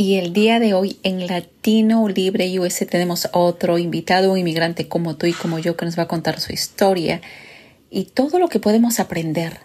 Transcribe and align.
Y 0.00 0.14
el 0.14 0.32
día 0.32 0.60
de 0.60 0.74
hoy 0.74 1.00
en 1.02 1.26
Latino 1.26 2.08
Libre 2.08 2.56
US 2.60 2.86
tenemos 2.88 3.28
otro 3.32 3.78
invitado, 3.78 4.30
un 4.30 4.38
inmigrante 4.38 4.86
como 4.86 5.16
tú 5.16 5.26
y 5.26 5.32
como 5.32 5.58
yo, 5.58 5.76
que 5.76 5.86
nos 5.86 5.98
va 5.98 6.04
a 6.04 6.06
contar 6.06 6.38
su 6.38 6.52
historia 6.52 7.20
y 7.90 8.04
todo 8.04 8.38
lo 8.38 8.48
que 8.48 8.60
podemos 8.60 9.00
aprender 9.00 9.58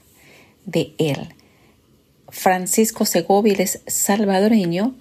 de 0.66 0.96
él. 0.98 1.36
Francisco 2.30 3.06
Segovia 3.06 3.54
es 3.60 3.82
salvadoreño 3.86 4.96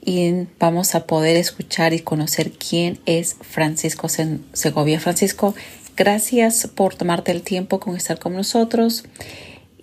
y 0.00 0.46
vamos 0.60 0.94
a 0.94 1.08
poder 1.08 1.36
escuchar 1.36 1.92
y 1.92 1.98
conocer 1.98 2.52
quién 2.52 3.00
es 3.04 3.34
Francisco 3.40 4.08
Segovia. 4.08 5.00
Francisco, 5.00 5.56
gracias 5.96 6.68
por 6.72 6.94
tomarte 6.94 7.32
el 7.32 7.42
tiempo 7.42 7.80
con 7.80 7.96
estar 7.96 8.20
con 8.20 8.32
nosotros. 8.34 9.02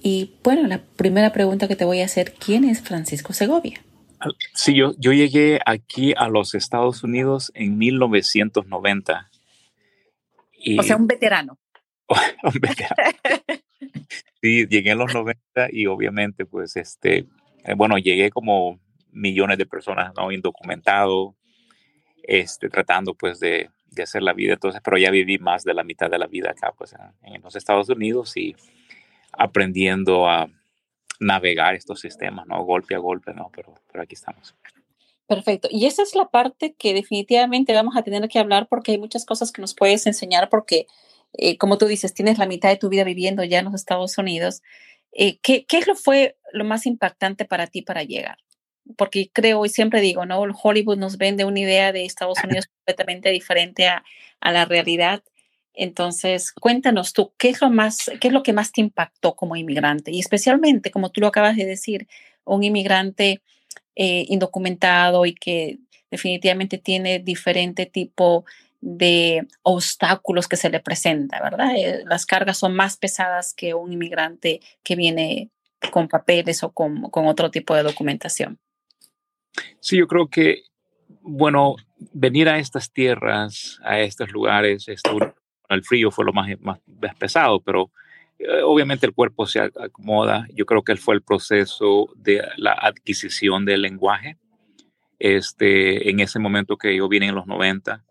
Y 0.02 0.32
bueno, 0.42 0.66
la 0.70 0.82
primera 0.96 1.34
pregunta 1.34 1.68
que 1.68 1.76
te 1.76 1.84
voy 1.84 2.00
a 2.00 2.06
hacer, 2.06 2.34
¿quién 2.36 2.64
es 2.64 2.80
Francisco 2.80 3.34
Segovia? 3.34 3.82
Sí, 4.54 4.76
yo, 4.76 4.94
yo 4.98 5.14
llegué 5.14 5.60
aquí 5.66 6.14
a 6.16 6.28
los 6.28 6.56
Estados 6.56 7.04
Unidos 7.04 7.52
en 7.56 7.78
1990. 7.78 9.30
o 10.78 10.84
sea, 10.84 10.96
un 10.96 11.08
veterano. 11.08 11.58
un 12.44 12.60
veterano. 12.60 13.18
sí, 14.42 14.68
llegué 14.68 14.92
en 14.92 14.98
los 14.98 15.14
90 15.14 15.68
y 15.72 15.88
obviamente, 15.88 16.46
pues, 16.46 16.76
este, 16.76 17.26
eh, 17.64 17.74
bueno, 17.76 17.98
llegué 17.98 18.30
como 18.30 18.80
millones 19.12 19.58
de 19.58 19.66
personas, 19.66 20.14
¿no? 20.16 20.32
Indocumentado, 20.32 21.36
este, 22.24 22.70
tratando, 22.70 23.14
pues, 23.14 23.40
de, 23.40 23.70
de 23.92 24.04
hacer 24.04 24.22
la 24.22 24.34
vida. 24.34 24.54
Entonces, 24.54 24.82
pero 24.84 24.98
ya 24.98 25.12
viví 25.12 25.38
más 25.38 25.64
de 25.64 25.74
la 25.74 25.84
mitad 25.84 26.10
de 26.10 26.20
la 26.20 26.28
vida 26.28 26.52
acá, 26.52 26.74
pues, 26.78 26.96
en 27.24 27.42
los 27.42 27.56
Estados 27.56 27.90
Unidos 27.90 28.36
y 28.38 28.56
aprendiendo 29.32 30.30
a 30.30 30.50
navegar 31.20 31.76
estos 31.76 32.00
sistemas, 32.00 32.48
¿no? 32.48 32.64
Golpe 32.64 32.96
a 32.96 33.00
golpe, 33.00 33.34
¿no? 33.34 33.50
Pero, 33.54 33.74
pero 33.92 34.04
aquí 34.04 34.16
estamos. 34.16 34.56
Perfecto. 35.28 35.68
Y 35.72 35.86
esa 35.88 36.04
es 36.04 36.14
la 36.16 36.30
parte 36.30 36.76
que 36.78 36.94
definitivamente 36.94 37.74
vamos 37.74 37.98
a 37.98 38.04
tener 38.04 38.28
que 38.30 38.40
hablar 38.40 38.68
porque 38.70 38.92
hay 38.92 39.00
muchas 39.00 39.26
cosas 39.26 39.52
que 39.52 39.62
nos 39.62 39.74
puedes 39.74 40.06
enseñar 40.06 40.50
porque, 40.50 40.86
eh, 41.34 41.58
como 41.58 41.78
tú 41.78 41.88
dices, 41.88 42.14
tienes 42.14 42.38
la 42.38 42.46
mitad 42.46 42.70
de 42.70 42.78
tu 42.78 42.90
vida 42.90 43.04
viviendo 43.04 43.44
ya 43.44 43.60
en 43.60 43.66
los 43.66 43.74
Estados 43.74 44.18
Unidos. 44.18 44.62
Eh, 45.12 45.40
¿qué, 45.42 45.66
¿Qué 45.66 45.80
es 45.80 45.88
lo 45.88 45.96
fue 45.96 46.38
lo 46.54 46.64
más 46.64 46.86
impactante 46.86 47.46
para 47.46 47.68
ti 47.68 47.82
para 47.82 48.04
llegar? 48.04 48.38
Porque 48.98 49.32
creo 49.34 49.66
y 49.66 49.70
siempre 49.70 50.00
digo, 50.00 50.28
¿no? 50.28 50.42
Hollywood 50.42 50.98
nos 50.98 51.18
vende 51.18 51.46
una 51.46 51.60
idea 51.60 51.92
de 51.92 52.06
Estados 52.06 52.44
Unidos 52.44 52.68
completamente 52.86 53.30
diferente 53.30 53.88
a, 53.88 54.04
a 54.42 54.52
la 54.52 54.66
realidad. 54.66 55.24
Entonces, 55.76 56.52
cuéntanos 56.52 57.14
tú, 57.14 57.34
¿qué 57.38 57.50
es 57.50 57.62
lo 57.62 57.70
más, 57.70 58.10
qué 58.20 58.28
es 58.28 58.34
lo 58.34 58.44
que 58.44 58.54
más 58.54 58.72
te 58.72 58.82
impactó 58.82 59.36
como 59.36 59.56
inmigrante? 59.56 60.12
Y 60.12 60.20
especialmente, 60.20 60.92
como 60.92 61.12
tú 61.12 61.22
lo 61.22 61.28
acabas 61.28 61.56
de 61.56 61.66
decir, 61.66 62.08
un 62.46 62.64
inmigrante 62.64 63.42
eh, 63.96 64.26
indocumentado 64.30 65.26
y 65.26 65.34
que 65.34 65.80
definitivamente 66.12 66.78
tiene 66.78 67.20
diferente 67.20 67.86
tipo 67.86 68.46
de 68.82 69.48
obstáculos 69.64 70.48
que 70.48 70.58
se 70.58 70.70
le 70.70 70.80
presenta, 70.80 71.42
¿verdad? 71.42 71.76
Eh, 71.76 72.04
las 72.06 72.26
cargas 72.26 72.58
son 72.58 72.76
más 72.76 72.98
pesadas 72.98 73.54
que 73.54 73.74
un 73.74 73.92
inmigrante 73.92 74.60
que 74.84 74.96
viene 74.96 75.50
con 75.92 76.08
papeles 76.08 76.64
o 76.64 76.72
con, 76.72 77.10
otro 77.12 77.52
tipo 77.52 77.76
de 77.76 77.84
documentación. 77.84 78.60
Sí, 79.80 79.98
yo 79.98 80.08
creo 80.08 80.28
que, 80.28 80.64
bueno, 81.22 81.76
venir 82.14 82.50
a 82.50 82.60
estas 82.60 82.92
tierras, 82.92 83.80
a 83.84 84.00
estos 84.00 84.30
lugares, 84.32 84.88
es 84.88 85.02
el 85.70 85.84
frío 85.84 86.12
fue 86.12 86.26
lo 86.26 86.34
más, 86.34 86.50
más 86.62 86.80
pesado, 87.18 87.60
pero 87.60 87.92
eh, 88.40 88.62
obviamente 88.64 89.06
el 89.06 89.14
cuerpo 89.14 89.46
se 89.46 89.60
acomoda. 89.60 90.48
Yo 90.54 90.66
creo 90.66 90.84
que 90.84 90.92
él 90.92 90.98
fue 90.98 91.16
el 91.16 91.22
proceso 91.22 92.10
de 92.16 92.44
la 92.58 92.74
adquisición 92.74 93.66
del 93.66 93.82
lenguaje. 93.82 94.38
Este, 95.20 96.10
en 96.10 96.20
ese 96.20 96.40
momento 96.40 96.78
que 96.78 96.96
yo 96.96 97.08
vine 97.08 97.28
en 97.28 97.36
los 97.36 97.48
90, 97.48 98.04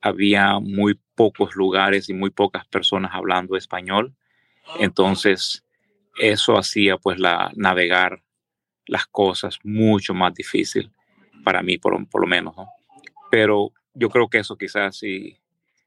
había 0.00 0.58
muy 0.60 0.98
pocos 1.14 1.56
lugares 1.56 2.08
y 2.08 2.14
muy 2.14 2.30
pocas 2.30 2.66
personas 2.66 3.12
hablando 3.14 3.56
español. 3.56 4.14
Entonces, 4.78 5.64
eso 6.16 6.56
hacía 6.56 6.96
pues 6.96 7.18
la 7.18 7.50
navegar 7.54 8.22
las 8.86 9.06
cosas 9.06 9.58
mucho 9.64 10.14
más 10.14 10.34
difícil 10.34 10.90
para 11.42 11.62
mí, 11.62 11.78
por, 11.78 12.06
por 12.08 12.20
lo 12.20 12.26
menos. 12.26 12.56
¿no? 12.56 12.68
Pero 13.30 13.72
yo 13.94 14.10
creo 14.10 14.28
que 14.28 14.38
eso 14.38 14.56
quizás 14.56 14.98
sí 14.98 15.38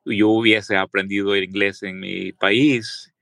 yo 0.09 0.29
hubiese 0.29 0.77
aprendido 0.77 1.35
el 1.35 1.45
inglés 1.45 1.83
en 1.83 1.99
mi 1.99 2.31
país, 2.31 3.13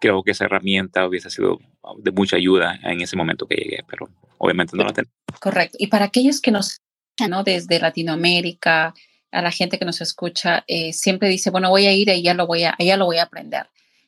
creo 0.00 0.22
que 0.22 0.32
esa 0.32 0.44
herramienta 0.44 1.06
hubiese 1.06 1.30
sido 1.30 1.58
de 1.98 2.10
mucha 2.10 2.36
ayuda 2.36 2.78
en 2.82 3.00
ese 3.00 3.16
momento 3.16 3.46
que 3.46 3.56
llegué, 3.56 3.84
pero 3.88 4.08
obviamente 4.38 4.76
no 4.76 4.84
la 4.84 4.92
tengo. 4.92 5.10
Correcto. 5.40 5.76
Y 5.80 5.88
para 5.88 6.06
aquellos 6.06 6.40
que 6.40 6.50
nos 6.50 6.80
¿no? 7.28 7.44
desde 7.44 7.78
Latinoamérica, 7.78 8.94
a 9.30 9.42
la 9.42 9.50
gente 9.50 9.78
que 9.78 9.84
nos 9.84 10.00
escucha, 10.00 10.64
eh, 10.66 10.92
siempre 10.92 11.28
dice, 11.28 11.50
bueno, 11.50 11.70
voy 11.70 11.86
a 11.86 11.92
ir 11.92 12.08
y 12.08 12.22
ya 12.22 12.34
lo 12.34 12.46
voy 12.46 12.64
a, 12.64 12.76
ya 12.78 12.96
lo 12.96 13.06
voy 13.06 13.18
a 13.18 13.24
aprender. 13.24 13.66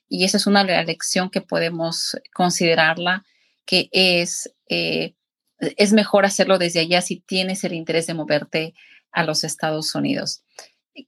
Y 0.09 0.25
esa 0.25 0.37
es 0.37 0.47
una 0.47 0.63
lección 0.63 1.31
que 1.31 1.41
podemos 1.41 2.17
considerarla, 2.33 3.25
que 3.65 3.89
es, 3.91 4.53
eh, 4.69 5.15
es 5.59 5.93
mejor 5.93 6.25
hacerlo 6.25 6.59
desde 6.59 6.81
allá 6.81 7.01
si 7.01 7.17
tienes 7.17 7.65
el 7.65 7.73
interés 7.73 8.07
de 8.07 8.15
moverte 8.15 8.75
a 9.11 9.25
los 9.25 9.43
Estados 9.43 9.95
Unidos. 9.95 10.43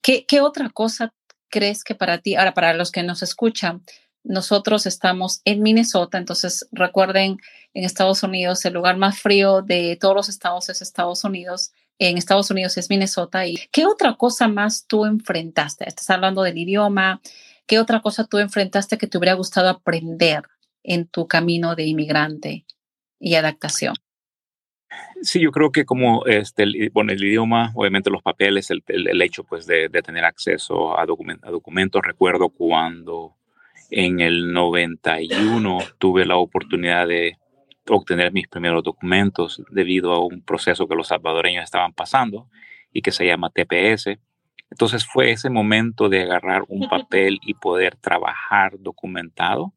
¿Qué, 0.02 0.40
otra 0.40 0.70
cosa 0.70 1.14
crees 1.48 1.84
que 1.84 1.94
para 1.94 2.18
ti, 2.18 2.34
ahora 2.34 2.54
para 2.54 2.74
los 2.74 2.92
que 2.92 3.02
nos 3.02 3.22
escuchan, 3.22 3.82
nosotros 4.24 4.86
estamos 4.86 5.40
en 5.44 5.62
Minnesota, 5.62 6.18
entonces 6.18 6.68
recuerden, 6.72 7.38
en 7.72 7.84
Estados 7.84 8.22
Unidos 8.22 8.64
el 8.64 8.74
lugar 8.74 8.96
más 8.96 9.18
frío 9.18 9.62
de 9.62 9.96
todos 10.00 10.14
los 10.14 10.28
estados 10.28 10.68
es 10.68 10.82
Estados 10.82 11.24
Unidos, 11.24 11.72
en 11.98 12.18
Estados 12.18 12.50
Unidos 12.50 12.76
es 12.76 12.90
Minnesota. 12.90 13.46
¿Y 13.46 13.58
qué 13.72 13.86
otra 13.86 14.16
cosa 14.16 14.48
más 14.48 14.86
tú 14.86 15.06
enfrentaste? 15.06 15.88
Estás 15.88 16.10
hablando 16.10 16.42
del 16.42 16.58
idioma, 16.58 17.20
¿qué 17.66 17.78
otra 17.78 18.00
cosa 18.00 18.24
tú 18.24 18.38
enfrentaste 18.38 18.98
que 18.98 19.06
te 19.06 19.18
hubiera 19.18 19.34
gustado 19.34 19.68
aprender 19.68 20.42
en 20.82 21.06
tu 21.06 21.26
camino 21.26 21.74
de 21.74 21.84
inmigrante 21.84 22.66
y 23.18 23.34
adaptación? 23.34 23.94
Sí, 25.22 25.40
yo 25.40 25.50
creo 25.50 25.70
que 25.70 25.84
como 25.84 26.24
este, 26.26 26.62
el, 26.62 26.90
bueno, 26.92 27.12
el 27.12 27.22
idioma, 27.22 27.72
obviamente 27.74 28.10
los 28.10 28.22
papeles, 28.22 28.70
el, 28.70 28.82
el, 28.86 29.20
hecho 29.20 29.44
pues 29.44 29.66
de, 29.66 29.88
de, 29.88 30.02
tener 30.02 30.24
acceso 30.24 30.96
a, 30.96 31.02
a 31.02 31.06
documentos. 31.50 32.02
Recuerdo 32.02 32.48
cuando 32.48 33.36
en 33.90 34.20
el 34.20 34.52
91 34.52 35.78
tuve 35.98 36.24
la 36.24 36.36
oportunidad 36.36 37.06
de 37.08 37.36
obtener 37.88 38.32
mis 38.32 38.48
primeros 38.48 38.82
documentos 38.82 39.62
debido 39.70 40.12
a 40.12 40.24
un 40.24 40.42
proceso 40.42 40.86
que 40.86 40.94
los 40.94 41.08
salvadoreños 41.08 41.64
estaban 41.64 41.92
pasando 41.92 42.48
y 42.92 43.02
que 43.02 43.12
se 43.12 43.26
llama 43.26 43.50
TPS. 43.50 44.18
Entonces 44.70 45.06
fue 45.06 45.30
ese 45.30 45.50
momento 45.50 46.08
de 46.08 46.22
agarrar 46.22 46.64
un 46.68 46.88
papel 46.88 47.38
y 47.42 47.54
poder 47.54 47.96
trabajar 47.96 48.78
documentado. 48.78 49.72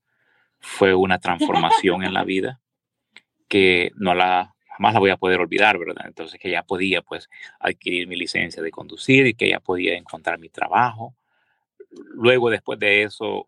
Fue 0.60 0.94
una 0.94 1.20
transformación 1.20 2.04
en 2.04 2.14
la 2.14 2.24
vida 2.24 2.60
que 3.48 3.92
no 3.96 4.14
la 4.14 4.54
jamás 4.72 4.94
la 4.94 5.00
voy 5.00 5.10
a 5.12 5.18
poder 5.18 5.40
olvidar, 5.40 5.78
¿verdad? 5.78 6.06
Entonces 6.08 6.40
que 6.40 6.50
ya 6.50 6.64
podía 6.64 7.02
pues 7.02 7.30
adquirir 7.60 8.08
mi 8.08 8.16
licencia 8.16 8.62
de 8.64 8.72
conducir 8.72 9.28
y 9.28 9.34
que 9.34 9.50
ya 9.50 9.60
podía 9.60 9.96
encontrar 9.96 10.40
mi 10.40 10.50
trabajo. 10.50 11.16
Luego, 12.14 12.50
después 12.50 12.80
de 12.80 13.04
eso, 13.04 13.48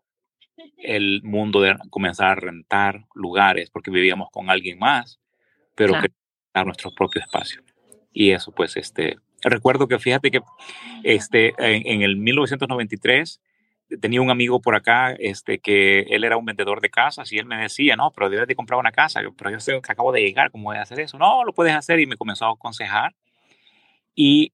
el 0.78 1.22
mundo 1.22 1.60
de 1.60 1.76
comenzar 1.90 2.30
a 2.30 2.34
rentar 2.34 3.06
lugares, 3.14 3.70
porque 3.70 3.90
vivíamos 3.90 4.30
con 4.30 4.50
alguien 4.50 4.78
más, 4.78 5.18
pero 5.74 5.94
claro. 5.94 6.08
que 6.08 6.64
nuestro 6.64 6.94
propio 6.94 7.20
espacio. 7.20 7.62
Y 8.12 8.30
eso 8.30 8.52
pues, 8.52 8.76
este, 8.76 9.16
recuerdo 9.42 9.88
que 9.88 9.98
fíjate 9.98 10.30
que 10.30 10.40
este, 11.02 11.54
en, 11.58 11.86
en 11.86 12.02
el 12.02 12.16
1993 12.16 13.40
tenía 14.00 14.20
un 14.20 14.30
amigo 14.30 14.60
por 14.60 14.74
acá, 14.74 15.12
este, 15.18 15.58
que 15.58 16.00
él 16.10 16.24
era 16.24 16.36
un 16.36 16.44
vendedor 16.44 16.80
de 16.80 16.90
casas 16.90 17.32
y 17.32 17.38
él 17.38 17.46
me 17.46 17.56
decía, 17.56 17.96
no, 17.96 18.10
pero 18.12 18.30
debes 18.30 18.48
de 18.48 18.56
comprar 18.56 18.78
una 18.78 18.92
casa, 18.92 19.20
pero 19.36 19.50
yo 19.50 19.60
sé 19.60 19.80
que 19.80 19.92
acabo 19.92 20.12
de 20.12 20.22
llegar, 20.22 20.50
¿cómo 20.50 20.64
voy 20.64 20.76
a 20.76 20.82
hacer 20.82 21.00
eso? 21.00 21.18
No, 21.18 21.44
lo 21.44 21.52
puedes 21.52 21.74
hacer 21.74 22.00
y 22.00 22.06
me 22.06 22.16
comenzó 22.16 22.46
a 22.46 22.52
aconsejar. 22.52 23.14
Y 24.14 24.52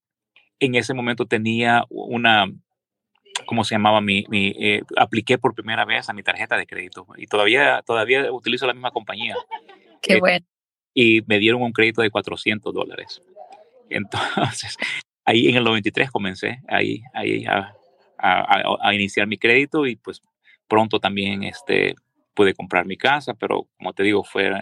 en 0.59 0.75
ese 0.75 0.95
momento 0.95 1.27
tenía 1.27 1.85
una, 1.89 2.47
¿cómo 3.47 3.65
se 3.65 3.75
llamaba? 3.75 4.01
Mi, 4.01 4.25
mi 4.29 4.49
eh, 4.59 4.83
apliqué 4.97 5.39
por 5.39 5.55
primera 5.55 5.85
vez 5.85 6.09
a 6.09 6.13
mi 6.13 6.23
tarjeta 6.23 6.57
de 6.57 6.67
crédito 6.67 7.07
y 7.17 7.27
todavía, 7.27 7.83
todavía 7.87 8.33
utilizo 8.33 8.67
la 8.67 8.75
misma 8.75 8.91
compañía. 8.91 9.37
Qué 10.03 10.15
eh, 10.15 10.21
bueno. 10.21 10.47
Y 10.93 11.23
me 11.27 11.39
dieron 11.39 11.63
un 11.63 11.73
crédito 11.73 12.03
de 12.03 12.11
400 12.11 12.75
dólares. 12.75 13.23
Entonces, 13.91 14.77
ahí 15.25 15.49
en 15.49 15.57
el 15.57 15.65
93 15.65 16.11
comencé 16.11 16.61
ahí, 16.69 17.03
ahí 17.15 17.45
a, 17.47 17.75
a, 18.23 18.77
a, 18.81 18.95
iniciar 18.95 19.27
mi 19.27 19.39
crédito 19.39 19.87
y 19.87 19.97
pues 19.97 20.23
pronto 20.69 21.01
también 21.01 21.43
este, 21.43 21.95
pude 22.35 22.55
comprar 22.55 22.87
mi 22.87 22.97
casa, 22.97 23.35
pero 23.35 23.69
como 23.77 23.93
te 23.93 24.03
digo, 24.03 24.25
fue 24.25 24.53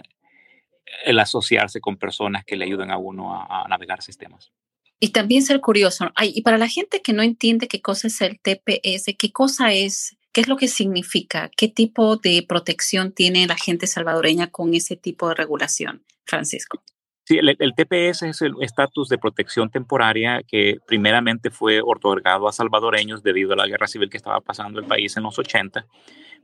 el 1.05 1.19
asociarse 1.19 1.79
con 1.79 1.97
personas 1.97 2.43
que 2.45 2.55
le 2.55 2.65
ayuden 2.65 2.91
a 2.91 2.97
uno 2.97 3.33
a, 3.33 3.63
a 3.63 3.67
navegar 3.67 4.01
sistemas. 4.01 4.51
Y 4.99 5.09
también 5.09 5.43
ser 5.43 5.61
curioso. 5.61 6.11
Ay, 6.15 6.33
y 6.35 6.41
para 6.41 6.57
la 6.57 6.67
gente 6.67 7.01
que 7.01 7.13
no 7.13 7.23
entiende 7.23 7.67
qué 7.67 7.81
cosa 7.81 8.07
es 8.07 8.19
el 8.21 8.39
TPS, 8.39 9.15
qué 9.17 9.31
cosa 9.31 9.71
es, 9.71 10.17
qué 10.33 10.41
es 10.41 10.47
lo 10.47 10.57
que 10.57 10.67
significa, 10.67 11.49
qué 11.55 11.69
tipo 11.69 12.17
de 12.17 12.43
protección 12.47 13.13
tiene 13.13 13.47
la 13.47 13.55
gente 13.55 13.87
salvadoreña 13.87 14.47
con 14.47 14.73
ese 14.73 14.97
tipo 14.97 15.29
de 15.29 15.35
regulación, 15.35 16.03
Francisco. 16.25 16.83
Sí, 17.29 17.37
el, 17.37 17.75
TPS 17.75 18.23
es 18.23 18.41
el 18.41 18.55
estatus 18.59 19.07
de 19.07 19.19
protección 19.19 19.69
temporaria 19.69 20.41
que 20.41 20.79
primeramente 20.87 21.51
fue 21.51 21.79
otorgado 21.79 22.47
a 22.47 22.51
salvadoreños 22.51 23.21
debido 23.21 23.53
a 23.53 23.55
la 23.55 23.67
guerra 23.67 23.85
civil 23.85 24.09
que 24.09 24.17
estaba 24.17 24.41
pasando 24.41 24.79
el 24.79 24.87
país 24.87 25.15
en 25.15 25.21
los 25.21 25.37
80, 25.37 25.85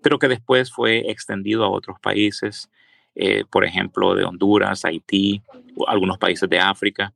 pero 0.04 0.20
que 0.20 0.28
después 0.28 0.72
fue 0.72 1.10
extendido 1.10 1.64
a 1.64 1.72
otros 1.72 2.00
países, 2.00 2.70
eh, 3.16 3.46
por 3.50 3.66
ejemplo, 3.66 4.14
de 4.14 4.26
Honduras, 4.26 4.86
Haití, 4.86 5.42
algunos 5.88 6.20
países 6.20 6.48
de 6.48 6.60
África, 6.60 7.16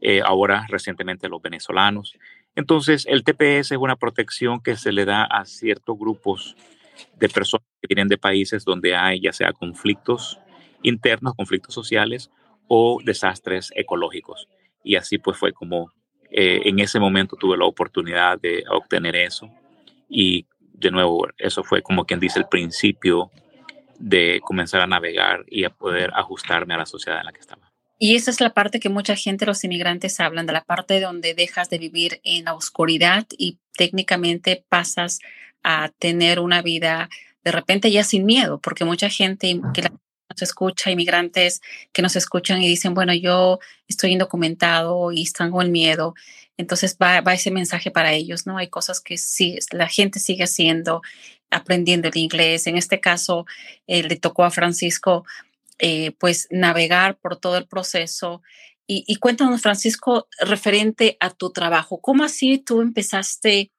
eh, 0.00 0.20
ahora 0.24 0.64
recientemente 0.68 1.28
los 1.28 1.42
venezolanos. 1.42 2.16
Entonces, 2.54 3.06
el 3.08 3.24
TPS 3.24 3.72
es 3.72 3.78
una 3.80 3.96
protección 3.96 4.60
que 4.60 4.76
se 4.76 4.92
le 4.92 5.04
da 5.04 5.24
a 5.24 5.46
ciertos 5.46 5.98
grupos 5.98 6.54
de 7.18 7.28
personas 7.28 7.66
que 7.82 7.88
vienen 7.92 8.06
de 8.06 8.18
países 8.18 8.64
donde 8.64 8.94
hay 8.94 9.20
ya 9.20 9.32
sea 9.32 9.52
conflictos 9.52 10.38
internos, 10.84 11.34
conflictos 11.34 11.74
sociales, 11.74 12.30
o 12.72 13.00
desastres 13.04 13.72
ecológicos. 13.74 14.46
Y 14.84 14.94
así 14.94 15.18
pues 15.18 15.36
fue 15.36 15.52
como 15.52 15.90
eh, 16.30 16.60
en 16.66 16.78
ese 16.78 17.00
momento 17.00 17.34
tuve 17.34 17.56
la 17.58 17.64
oportunidad 17.64 18.38
de 18.38 18.62
obtener 18.70 19.16
eso. 19.16 19.50
Y 20.08 20.46
de 20.72 20.92
nuevo, 20.92 21.26
eso 21.36 21.64
fue 21.64 21.82
como 21.82 22.04
quien 22.04 22.20
dice 22.20 22.38
el 22.38 22.46
principio 22.46 23.32
de 23.98 24.40
comenzar 24.44 24.82
a 24.82 24.86
navegar 24.86 25.44
y 25.48 25.64
a 25.64 25.70
poder 25.70 26.12
ajustarme 26.14 26.74
a 26.74 26.78
la 26.78 26.86
sociedad 26.86 27.18
en 27.18 27.26
la 27.26 27.32
que 27.32 27.40
estaba. 27.40 27.72
Y 27.98 28.14
esa 28.14 28.30
es 28.30 28.40
la 28.40 28.54
parte 28.54 28.78
que 28.78 28.88
mucha 28.88 29.16
gente, 29.16 29.46
los 29.46 29.64
inmigrantes, 29.64 30.20
hablan, 30.20 30.46
de 30.46 30.52
la 30.52 30.62
parte 30.62 31.00
donde 31.00 31.34
dejas 31.34 31.70
de 31.70 31.78
vivir 31.78 32.20
en 32.22 32.44
la 32.44 32.54
oscuridad 32.54 33.26
y 33.36 33.58
técnicamente 33.76 34.64
pasas 34.68 35.18
a 35.64 35.90
tener 35.98 36.38
una 36.38 36.62
vida 36.62 37.08
de 37.42 37.50
repente 37.50 37.90
ya 37.90 38.04
sin 38.04 38.26
miedo, 38.26 38.60
porque 38.60 38.84
mucha 38.84 39.08
gente 39.08 39.60
que 39.74 39.82
la 39.82 39.92
nos 40.40 40.48
escucha, 40.48 40.90
inmigrantes 40.90 41.60
que 41.92 42.02
nos 42.02 42.16
escuchan 42.16 42.62
y 42.62 42.68
dicen, 42.68 42.94
bueno, 42.94 43.14
yo 43.14 43.58
estoy 43.88 44.12
indocumentado 44.12 45.12
y 45.12 45.22
están 45.22 45.50
con 45.50 45.70
miedo. 45.70 46.14
Entonces 46.56 46.96
va, 47.00 47.18
ese 47.32 47.50
mensaje 47.50 47.90
para 47.90 48.12
ellos, 48.12 48.46
¿no? 48.46 48.58
Hay 48.58 48.68
cosas 48.68 49.00
que 49.00 49.18
sí, 49.18 49.58
la 49.72 49.88
gente 49.88 50.18
sigue 50.18 50.44
haciendo, 50.44 51.02
aprendiendo 51.50 52.08
el 52.08 52.16
inglés. 52.16 52.66
En 52.66 52.76
este 52.76 53.00
caso, 53.00 53.46
eh, 53.86 54.02
le 54.02 54.16
tocó 54.16 54.44
a 54.44 54.50
Francisco, 54.50 55.24
eh, 55.78 56.12
pues, 56.18 56.48
navegar 56.50 57.18
por 57.18 57.36
todo 57.38 57.56
el 57.56 57.66
proceso. 57.66 58.42
Y, 58.86 59.04
y 59.06 59.16
cuéntanos, 59.16 59.62
Francisco, 59.62 60.28
referente 60.40 61.16
a 61.20 61.30
tu 61.30 61.50
trabajo, 61.52 62.00
¿cómo 62.00 62.24
así 62.24 62.58
tú 62.58 62.82
empezaste 62.82 63.70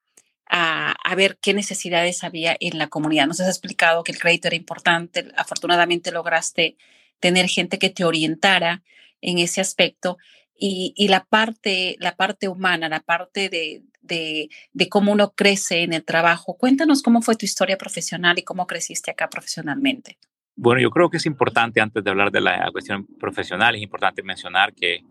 a, 0.50 0.91
ver 1.14 1.38
qué 1.40 1.54
necesidades 1.54 2.24
había 2.24 2.56
en 2.60 2.78
la 2.78 2.88
comunidad. 2.88 3.26
Nos 3.26 3.40
has 3.40 3.48
explicado 3.48 4.04
que 4.04 4.12
el 4.12 4.18
crédito 4.18 4.48
era 4.48 4.56
importante, 4.56 5.28
afortunadamente 5.36 6.12
lograste 6.12 6.76
tener 7.20 7.46
gente 7.46 7.78
que 7.78 7.90
te 7.90 8.04
orientara 8.04 8.82
en 9.20 9.38
ese 9.38 9.60
aspecto 9.60 10.18
y, 10.58 10.92
y 10.96 11.08
la, 11.08 11.24
parte, 11.24 11.96
la 12.00 12.16
parte 12.16 12.48
humana, 12.48 12.88
la 12.88 13.00
parte 13.00 13.48
de, 13.48 13.82
de, 14.00 14.48
de, 14.72 14.88
cómo 14.88 15.12
uno 15.12 15.32
crece 15.34 15.82
en 15.82 15.92
el 15.92 16.04
trabajo. 16.04 16.56
Cuéntanos 16.56 17.02
cómo 17.02 17.22
fue 17.22 17.36
tu 17.36 17.46
historia 17.46 17.78
profesional 17.78 18.38
y 18.38 18.42
cómo 18.42 18.66
creciste 18.66 19.10
acá 19.10 19.28
profesionalmente. 19.28 20.18
Bueno, 20.54 20.80
yo 20.80 20.90
creo 20.90 21.08
que 21.08 21.16
es 21.16 21.26
importante, 21.26 21.80
antes 21.80 22.04
de 22.04 22.10
hablar 22.10 22.30
de 22.30 22.40
la 22.40 22.68
cuestión 22.70 23.06
profesional, 23.18 23.74
es 23.74 23.82
importante 23.82 24.22
mencionar 24.22 24.74
que 24.74 25.02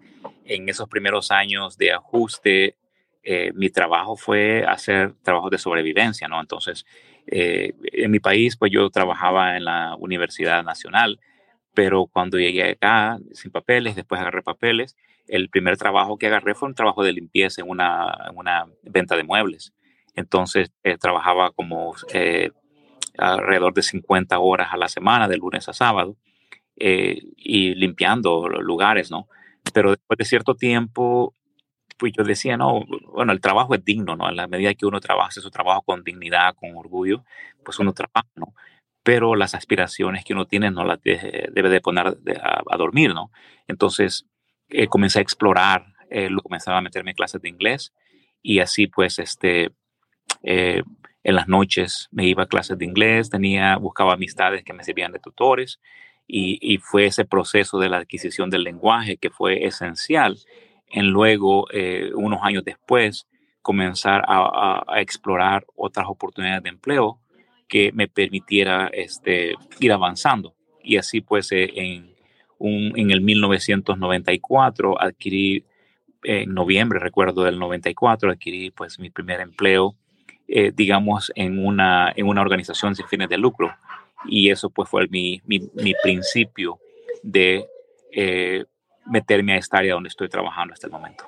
en 0.45 0.69
esos 0.69 0.88
primeros 0.88 1.31
años 1.31 1.77
de 1.77 1.91
ajuste 1.91 2.75
eh, 3.23 3.51
mi 3.53 3.69
trabajo 3.69 4.15
fue 4.15 4.65
hacer 4.65 5.13
trabajos 5.21 5.51
de 5.51 5.59
sobrevivencia, 5.59 6.27
¿no? 6.27 6.41
Entonces, 6.41 6.85
eh, 7.27 7.73
en 7.83 8.09
mi 8.09 8.19
país, 8.19 8.57
pues 8.57 8.71
yo 8.71 8.89
trabajaba 8.89 9.57
en 9.57 9.65
la 9.65 9.95
Universidad 10.00 10.63
Nacional, 10.63 11.19
pero 11.73 12.07
cuando 12.07 12.39
llegué 12.39 12.71
acá 12.71 13.19
sin 13.33 13.51
papeles, 13.51 13.95
después 13.95 14.19
agarré 14.19 14.41
papeles, 14.41 14.97
el 15.27 15.50
primer 15.50 15.77
trabajo 15.77 16.18
que 16.18 16.27
agarré 16.27 16.56
fue 16.56 16.69
un 16.69 16.75
trabajo 16.75 17.03
de 17.03 17.13
limpieza 17.13 17.62
en 17.62 17.69
una, 17.69 18.12
en 18.29 18.38
una 18.38 18.65
venta 18.83 19.15
de 19.15 19.24
muebles. 19.24 19.74
Entonces, 20.15 20.71
eh, 20.83 20.97
trabajaba 20.97 21.51
como 21.51 21.94
alrededor 23.17 23.74
de 23.74 23.83
50 23.83 24.39
horas 24.39 24.69
a 24.74 24.77
la 24.77 24.88
semana, 24.89 25.27
de 25.27 25.38
lunes 25.38 25.69
a 25.69 25.74
sábado, 25.74 26.17
y 26.75 27.75
limpiando 27.75 28.50
lugares, 28.50 29.12
¿no? 29.12 29.27
Pero 29.71 29.91
después 29.91 30.17
de 30.17 30.25
cierto 30.25 30.56
tiempo, 30.56 31.35
pues 32.01 32.13
yo 32.18 32.24
decía, 32.24 32.57
no, 32.57 32.83
bueno, 33.13 33.31
el 33.31 33.39
trabajo 33.39 33.75
es 33.75 33.86
digno, 33.86 34.15
¿no? 34.15 34.27
En 34.27 34.36
la 34.36 34.48
medida 34.48 34.74
que 34.74 34.88
uno 34.88 35.00
trabaja, 35.00 35.27
hace 35.27 35.39
su 35.39 35.51
trabajo 35.51 35.83
con 35.83 36.03
dignidad, 36.03 36.56
con 36.56 36.75
orgullo, 36.75 37.24
pues 37.63 37.77
uno 37.77 37.94
trabaja, 37.94 38.27
¿no? 38.33 38.56
Pero 39.03 39.36
las 39.36 39.53
aspiraciones 39.53 40.25
que 40.25 40.33
uno 40.33 40.48
tiene 40.48 40.71
no 40.71 40.83
las 40.83 41.00
debe 41.03 41.69
de 41.69 41.80
poner 41.80 42.07
a, 42.07 42.77
dormir, 42.77 43.13
¿no? 43.13 43.30
Entonces 43.68 44.25
eh, 44.69 44.88
comencé 44.88 45.19
a 45.19 45.21
explorar, 45.21 45.94
eh, 46.09 46.31
lo 46.31 46.42
comenzaba 46.42 46.80
a 46.80 46.81
meterme 46.81 47.12
en 47.12 47.18
clases 47.18 47.39
de 47.39 47.50
inglés 47.50 47.94
y 48.42 48.62
así 48.62 48.88
pues, 48.88 49.19
este, 49.19 49.69
eh, 50.42 50.81
en 51.24 51.36
las 51.36 51.48
noches 51.48 52.09
me 52.12 52.25
iba 52.25 52.42
a 52.42 52.48
clases 52.48 52.80
de 52.80 52.86
inglés, 52.86 53.30
tenía, 53.30 53.77
buscaba 53.77 54.13
amistades 54.13 54.63
que 54.63 54.74
me 54.74 54.83
servían 54.83 55.12
de 55.12 55.19
tutores 55.19 55.80
y, 56.25 56.57
y 56.62 56.80
fue 56.80 57.06
ese 57.06 57.25
proceso 57.25 57.77
de 57.77 57.89
la 57.89 57.98
adquisición 57.98 58.50
del 58.50 58.63
lenguaje 58.63 59.18
que 59.18 59.30
fue 59.30 59.68
esencial 59.68 60.39
en 60.91 61.07
luego, 61.07 61.67
eh, 61.71 62.11
unos 62.13 62.39
años 62.43 62.63
después, 62.63 63.27
comenzar 63.61 64.23
a, 64.27 64.83
explorar 64.97 65.65
otras 65.75 66.07
oportunidades 66.09 66.63
de 66.63 66.69
empleo 66.69 67.19
que 67.67 67.91
me 67.93 68.07
permitiera 68.07 68.89
este, 68.91 69.55
ir 69.79 69.91
avanzando. 69.91 70.55
Y 70.83 70.98
así 70.98 71.21
pues 71.21 71.51
eh, 71.51 71.69
en, 71.75 72.15
en 72.60 73.12
el 73.12 73.21
1994 73.21 75.00
adquirí, 75.00 75.63
en 76.24 76.53
noviembre 76.53 77.00
recuerdo 77.00 77.43
del 77.43 77.60
94, 77.60 78.31
adquirí 78.31 78.71
pues 78.71 79.00
mi 79.00 79.10
primer 79.10 79.39
empleo, 79.39 79.95
eh, 80.48 80.71
digamos, 80.75 81.31
en 81.36 81.63
una, 81.63 82.12
en 82.15 82.27
una 82.27 82.41
organización 82.41 82.95
sin 82.95 83.07
fines 83.07 83.29
de 83.29 83.38
lucro. 83.38 83.74
Y 84.25 84.50
eso 84.50 84.69
pues 84.69 84.89
fue 84.89 85.07
mi, 85.07 85.41
mi, 85.45 85.62
mi 85.75 85.93
principio 86.03 86.79
de 87.24 87.67
meterme 89.12 89.53
a 89.53 89.58
esta 89.58 89.77
área 89.77 89.94
donde 89.94 90.10
estoy 90.10 90.30
trabajando 90.30 90.74
hasta 90.74 90.88
el 90.88 90.94
momento. 90.94 91.25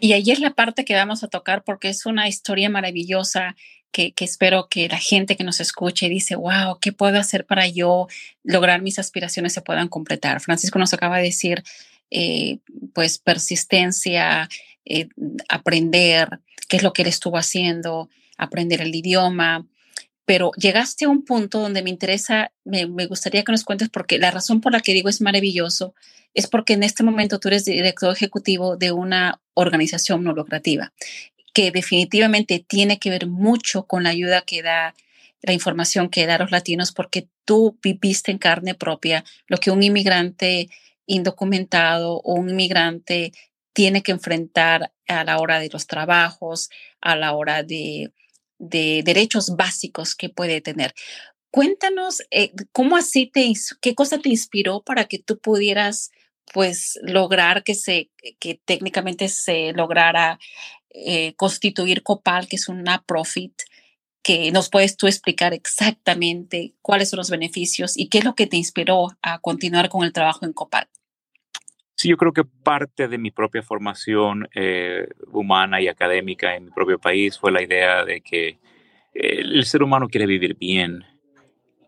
Y 0.00 0.12
ahí 0.12 0.30
es 0.30 0.40
la 0.40 0.50
parte 0.50 0.84
que 0.84 0.94
vamos 0.94 1.22
a 1.24 1.28
tocar 1.28 1.64
porque 1.64 1.88
es 1.88 2.06
una 2.06 2.28
historia 2.28 2.68
maravillosa 2.68 3.56
que, 3.92 4.12
que, 4.12 4.24
espero 4.24 4.68
que 4.68 4.88
la 4.88 4.98
gente 4.98 5.36
que 5.36 5.44
nos 5.44 5.60
escuche 5.60 6.08
dice, 6.08 6.34
wow, 6.34 6.78
¿qué 6.80 6.92
puedo 6.92 7.18
hacer 7.18 7.44
para 7.46 7.68
yo 7.68 8.08
lograr 8.42 8.82
mis 8.82 8.98
aspiraciones 8.98 9.52
se 9.52 9.60
puedan 9.60 9.88
completar? 9.88 10.40
Francisco 10.40 10.78
nos 10.78 10.94
acaba 10.94 11.18
de 11.18 11.24
decir, 11.24 11.62
eh, 12.10 12.58
pues, 12.94 13.18
persistencia, 13.18 14.48
eh, 14.84 15.08
aprender, 15.48 16.40
qué 16.68 16.76
es 16.76 16.82
lo 16.82 16.92
que 16.92 17.02
él 17.02 17.08
estuvo 17.08 17.38
haciendo, 17.38 18.10
aprender 18.36 18.80
el 18.82 18.94
idioma, 18.94 19.66
pero 20.24 20.52
llegaste 20.56 21.04
a 21.04 21.08
un 21.08 21.24
punto 21.24 21.60
donde 21.60 21.82
me 21.82 21.90
interesa, 21.90 22.52
me, 22.64 22.84
gustaría 23.06 23.42
que 23.42 23.52
nos 23.52 23.64
cuentes, 23.64 23.88
porque 23.88 24.18
la 24.18 24.30
razón 24.30 24.60
por 24.60 24.72
la 24.72 24.80
que 24.80 24.92
digo 24.92 25.08
es 25.08 25.20
maravilloso 25.20 25.94
es 26.34 26.46
porque 26.46 26.74
en 26.74 26.82
este 26.82 27.02
momento 27.02 27.38
tú 27.38 27.48
eres 27.48 27.64
director 27.64 28.12
ejecutivo 28.12 28.76
de 28.76 28.92
una 28.92 29.40
organización 29.54 30.24
no 30.24 30.32
lucrativa 30.32 30.92
que 31.52 31.70
definitivamente 31.70 32.64
tiene 32.66 32.98
que 32.98 33.10
ver 33.10 33.26
mucho 33.26 33.86
con 33.86 34.04
la 34.04 34.10
ayuda 34.10 34.42
que 34.42 34.62
da 34.62 34.94
la 35.42 35.52
información 35.52 36.08
que 36.08 36.24
da 36.26 36.36
a 36.36 36.38
los 36.38 36.50
latinos, 36.50 36.92
porque 36.92 37.28
tú 37.44 37.78
viviste 37.82 38.30
en 38.30 38.38
carne 38.38 38.74
propia 38.74 39.24
lo 39.48 39.58
que 39.58 39.70
un 39.70 39.82
inmigrante 39.82 40.70
indocumentado 41.06 42.20
o 42.20 42.34
un 42.34 42.50
inmigrante 42.50 43.32
tiene 43.72 44.02
que 44.02 44.12
enfrentar 44.12 44.92
a 45.08 45.24
la 45.24 45.38
hora 45.38 45.58
de 45.58 45.68
los 45.68 45.86
trabajos, 45.86 46.70
a 47.00 47.16
la 47.16 47.32
hora 47.32 47.62
de 47.62 48.12
de 48.62 49.02
derechos 49.04 49.56
básicos 49.56 50.14
que 50.14 50.28
puede 50.28 50.60
tener. 50.60 50.94
Cuéntanos 51.50 52.22
eh, 52.30 52.52
cómo 52.70 52.96
así 52.96 53.26
te, 53.26 53.52
qué 53.82 53.94
cosa 53.94 54.18
te 54.18 54.30
inspiró 54.30 54.82
para 54.82 55.04
que 55.06 55.18
tú 55.18 55.38
pudieras 55.38 56.12
pues 56.54 56.98
lograr 57.02 57.64
que 57.64 57.74
se, 57.74 58.10
que 58.38 58.60
técnicamente 58.64 59.28
se 59.28 59.72
lograra 59.72 60.38
eh, 60.90 61.34
constituir 61.34 62.02
Copal, 62.02 62.46
que 62.46 62.56
es 62.56 62.68
una 62.68 63.02
profit, 63.02 63.52
que 64.22 64.52
nos 64.52 64.70
puedes 64.70 64.96
tú 64.96 65.08
explicar 65.08 65.52
exactamente 65.52 66.74
cuáles 66.82 67.10
son 67.10 67.18
los 67.18 67.30
beneficios 67.30 67.96
y 67.96 68.08
qué 68.08 68.18
es 68.18 68.24
lo 68.24 68.34
que 68.34 68.46
te 68.46 68.56
inspiró 68.56 69.08
a 69.22 69.40
continuar 69.40 69.88
con 69.88 70.04
el 70.04 70.12
trabajo 70.12 70.46
en 70.46 70.52
Copal. 70.52 70.88
Sí, 72.02 72.08
yo 72.08 72.16
creo 72.16 72.32
que 72.32 72.42
parte 72.42 73.06
de 73.06 73.16
mi 73.16 73.30
propia 73.30 73.62
formación 73.62 74.48
eh, 74.56 75.06
humana 75.30 75.80
y 75.80 75.86
académica 75.86 76.56
en 76.56 76.64
mi 76.64 76.70
propio 76.72 76.98
país 76.98 77.38
fue 77.38 77.52
la 77.52 77.62
idea 77.62 78.04
de 78.04 78.20
que 78.22 78.58
eh, 79.14 79.38
el 79.38 79.64
ser 79.66 79.84
humano 79.84 80.08
quiere 80.08 80.26
vivir 80.26 80.56
bien, 80.58 81.04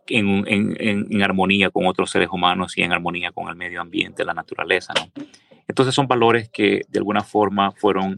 en, 0.06 0.44
en, 0.46 0.76
en, 0.78 1.20
armonía 1.20 1.70
con 1.70 1.86
otros 1.86 2.12
seres 2.12 2.28
humanos 2.30 2.78
y 2.78 2.82
en 2.82 2.92
armonía 2.92 3.32
con 3.32 3.48
el 3.48 3.56
medio 3.56 3.80
ambiente, 3.80 4.24
la 4.24 4.34
naturaleza. 4.34 4.94
¿no? 4.94 5.24
Entonces 5.66 5.92
son 5.92 6.06
valores 6.06 6.48
que 6.48 6.82
de 6.88 6.98
alguna 7.00 7.24
forma 7.24 7.72
fueron 7.72 8.14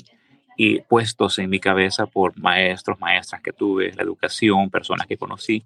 y 0.54 0.82
puestos 0.82 1.38
en 1.38 1.48
mi 1.48 1.60
cabeza 1.60 2.04
por 2.04 2.38
maestros, 2.38 3.00
maestras 3.00 3.40
que 3.40 3.54
tuve, 3.54 3.94
la 3.94 4.02
educación, 4.02 4.68
personas 4.68 5.06
que 5.06 5.16
conocí, 5.16 5.64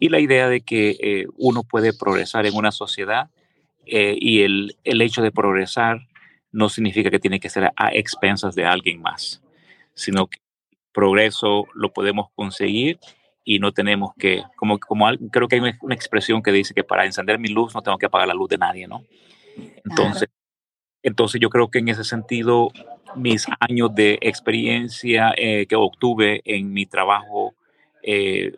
y 0.00 0.08
la 0.08 0.18
idea 0.18 0.48
de 0.48 0.60
que 0.60 0.96
eh, 1.00 1.26
uno 1.36 1.62
puede 1.62 1.92
progresar 1.96 2.46
en 2.46 2.56
una 2.56 2.72
sociedad 2.72 3.30
eh, 3.90 4.16
y 4.18 4.42
el, 4.42 4.76
el, 4.84 5.00
hecho 5.02 5.22
de 5.22 5.32
progresar 5.32 6.06
no 6.52 6.68
significa 6.68 7.10
que 7.10 7.18
tiene 7.18 7.40
que 7.40 7.50
ser 7.50 7.72
a 7.76 7.88
expensas 7.92 8.54
de 8.54 8.64
alguien 8.64 9.00
más, 9.00 9.42
sino 9.94 10.26
que 10.26 10.38
progreso 10.92 11.66
lo 11.74 11.92
podemos 11.92 12.28
conseguir 12.34 12.98
y 13.44 13.60
no 13.60 13.72
tenemos 13.72 14.12
que, 14.18 14.42
como, 14.56 14.78
como 14.78 15.06
creo 15.30 15.48
que 15.48 15.56
hay 15.56 15.60
una, 15.62 15.94
expresión 15.94 16.42
que 16.42 16.52
dice 16.52 16.74
que 16.74 16.84
para 16.84 17.06
encender 17.06 17.38
mi 17.38 17.48
luz 17.48 17.74
no 17.74 17.82
tengo 17.82 17.96
que 17.96 18.04
apagar 18.04 18.28
la 18.28 18.34
luz 18.34 18.50
de 18.50 18.58
nadie, 18.58 18.86
¿no? 18.86 19.04
Entonces, 19.84 20.28
entonces 21.02 21.40
yo 21.40 21.48
creo 21.48 21.70
que 21.70 21.78
en 21.78 21.88
ese 21.88 22.04
sentido, 22.04 22.70
mis 23.16 23.46
años 23.60 23.94
de 23.94 24.18
experiencia 24.20 25.32
eh, 25.36 25.66
que 25.66 25.76
obtuve 25.76 26.42
en 26.44 26.72
mi 26.72 26.84
trabajo 26.84 27.54
eh, 28.02 28.52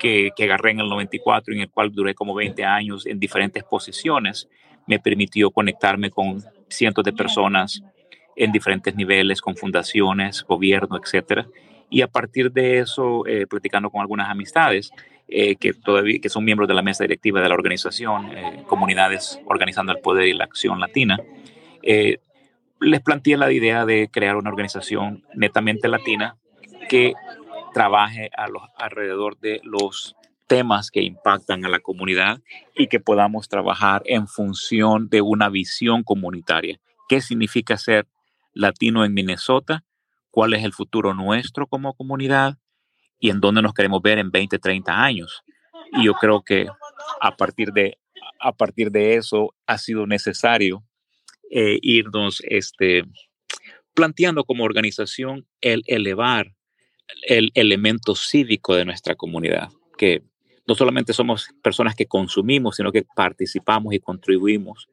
que, 0.00 0.30
que, 0.34 0.44
agarré 0.44 0.72
en 0.72 0.80
el 0.80 0.88
94, 0.88 1.54
en 1.54 1.60
el 1.60 1.70
cual 1.70 1.92
duré 1.92 2.14
como 2.14 2.34
20 2.34 2.64
años 2.64 3.06
en 3.06 3.20
diferentes 3.20 3.62
posiciones, 3.62 4.48
me 4.86 4.98
permitió 4.98 5.50
conectarme 5.50 6.10
con 6.10 6.42
cientos 6.68 7.04
de 7.04 7.12
personas 7.12 7.82
en 8.36 8.52
diferentes 8.52 8.94
niveles, 8.94 9.40
con 9.40 9.56
fundaciones, 9.56 10.42
gobierno, 10.42 10.98
etcétera. 11.02 11.46
Y 11.90 12.00
a 12.00 12.08
partir 12.08 12.50
de 12.50 12.78
eso, 12.78 13.26
eh, 13.26 13.46
platicando 13.46 13.90
con 13.90 14.00
algunas 14.00 14.30
amistades 14.30 14.90
que 15.28 15.72
todavía 15.72 16.18
que 16.20 16.28
son 16.28 16.44
miembros 16.44 16.68
de 16.68 16.74
la 16.74 16.82
mesa 16.82 17.04
directiva 17.04 17.40
de 17.40 17.48
la 17.48 17.54
organización, 17.54 18.32
comunidades 18.66 19.40
organizando 19.46 19.92
el 19.92 19.98
poder 19.98 20.28
y 20.28 20.34
la 20.34 20.44
acción 20.44 20.78
latina, 20.78 21.18
eh, 21.82 22.18
les 22.80 23.00
planteé 23.00 23.36
la 23.36 23.52
idea 23.52 23.84
de 23.84 24.08
crear 24.10 24.36
una 24.36 24.50
organización 24.50 25.24
netamente 25.34 25.88
latina 25.88 26.36
que 26.88 27.14
trabaje 27.72 28.30
a 28.36 28.48
los, 28.48 28.62
alrededor 28.76 29.38
de 29.38 29.60
los 29.62 30.16
temas 30.46 30.90
que 30.90 31.02
impactan 31.02 31.64
a 31.64 31.68
la 31.68 31.80
comunidad 31.80 32.40
y 32.74 32.88
que 32.88 33.00
podamos 33.00 33.48
trabajar 33.48 34.02
en 34.06 34.28
función 34.28 35.08
de 35.08 35.20
una 35.20 35.48
visión 35.48 36.02
comunitaria. 36.02 36.80
¿Qué 37.08 37.20
significa 37.20 37.76
ser 37.76 38.06
latino 38.52 39.04
en 39.04 39.14
Minnesota? 39.14 39.84
¿Cuál 40.30 40.54
es 40.54 40.64
el 40.64 40.72
futuro 40.72 41.14
nuestro 41.14 41.66
como 41.66 41.94
comunidad? 41.94 42.58
¿Y 43.18 43.30
en 43.30 43.40
dónde 43.40 43.62
nos 43.62 43.74
queremos 43.74 44.02
ver 44.02 44.18
en 44.18 44.30
20, 44.30 44.58
30 44.58 45.02
años? 45.02 45.42
Y 45.92 46.04
yo 46.04 46.14
creo 46.14 46.42
que 46.42 46.66
a 47.20 47.36
partir 47.36 47.72
de, 47.72 47.98
a 48.40 48.52
partir 48.52 48.90
de 48.90 49.16
eso 49.16 49.54
ha 49.66 49.78
sido 49.78 50.06
necesario 50.06 50.84
eh, 51.50 51.78
irnos 51.82 52.42
este, 52.46 53.04
planteando 53.94 54.44
como 54.44 54.64
organización 54.64 55.46
el 55.60 55.82
elevar 55.86 56.54
el 57.22 57.50
elemento 57.54 58.14
cívico 58.14 58.74
de 58.74 58.84
nuestra 58.84 59.14
comunidad, 59.14 59.68
que 59.98 60.22
no 60.66 60.74
solamente 60.74 61.12
somos 61.12 61.48
personas 61.62 61.94
que 61.94 62.06
consumimos, 62.06 62.76
sino 62.76 62.92
que 62.92 63.02
participamos 63.02 63.94
y 63.94 64.00
contribuimos, 64.00 64.88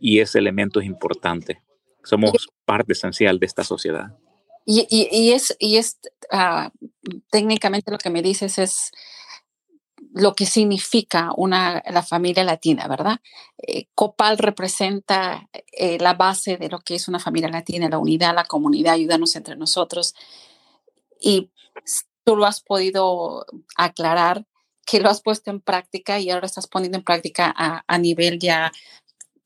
y 0.00 0.20
ese 0.20 0.38
elemento 0.38 0.80
es 0.80 0.86
importante. 0.86 1.62
Somos 2.02 2.48
parte 2.64 2.92
esencial 2.92 3.38
de 3.38 3.46
esta 3.46 3.62
sociedad. 3.62 4.16
Y, 4.64 4.86
y, 4.90 5.32
es, 5.32 5.56
y 5.58 5.76
es 5.76 5.98
uh, 6.32 6.70
técnicamente 7.30 7.90
lo 7.90 7.98
que 7.98 8.10
me 8.10 8.22
dices 8.22 8.58
es 8.58 8.92
lo 10.14 10.34
que 10.34 10.46
significa 10.46 11.30
una, 11.36 11.82
la 11.90 12.02
familia 12.02 12.44
latina, 12.44 12.86
¿verdad? 12.86 13.20
Eh, 13.58 13.86
Copal 13.94 14.38
representa 14.38 15.48
eh, 15.72 15.98
la 15.98 16.14
base 16.14 16.58
de 16.58 16.68
lo 16.68 16.80
que 16.80 16.94
es 16.96 17.08
una 17.08 17.18
familia 17.18 17.48
latina, 17.48 17.88
la 17.88 17.98
unidad, 17.98 18.34
la 18.34 18.44
comunidad, 18.44 18.94
ayudarnos 18.94 19.34
entre 19.36 19.56
nosotros. 19.56 20.14
Y 21.20 21.50
tú 22.24 22.36
lo 22.36 22.44
has 22.44 22.60
podido 22.60 23.46
aclarar, 23.76 24.44
que 24.86 25.00
lo 25.00 25.08
has 25.08 25.22
puesto 25.22 25.50
en 25.50 25.60
práctica 25.60 26.18
y 26.18 26.30
ahora 26.30 26.46
estás 26.46 26.66
poniendo 26.66 26.98
en 26.98 27.04
práctica 27.04 27.52
a, 27.56 27.84
a 27.86 27.98
nivel 27.98 28.38
ya 28.38 28.72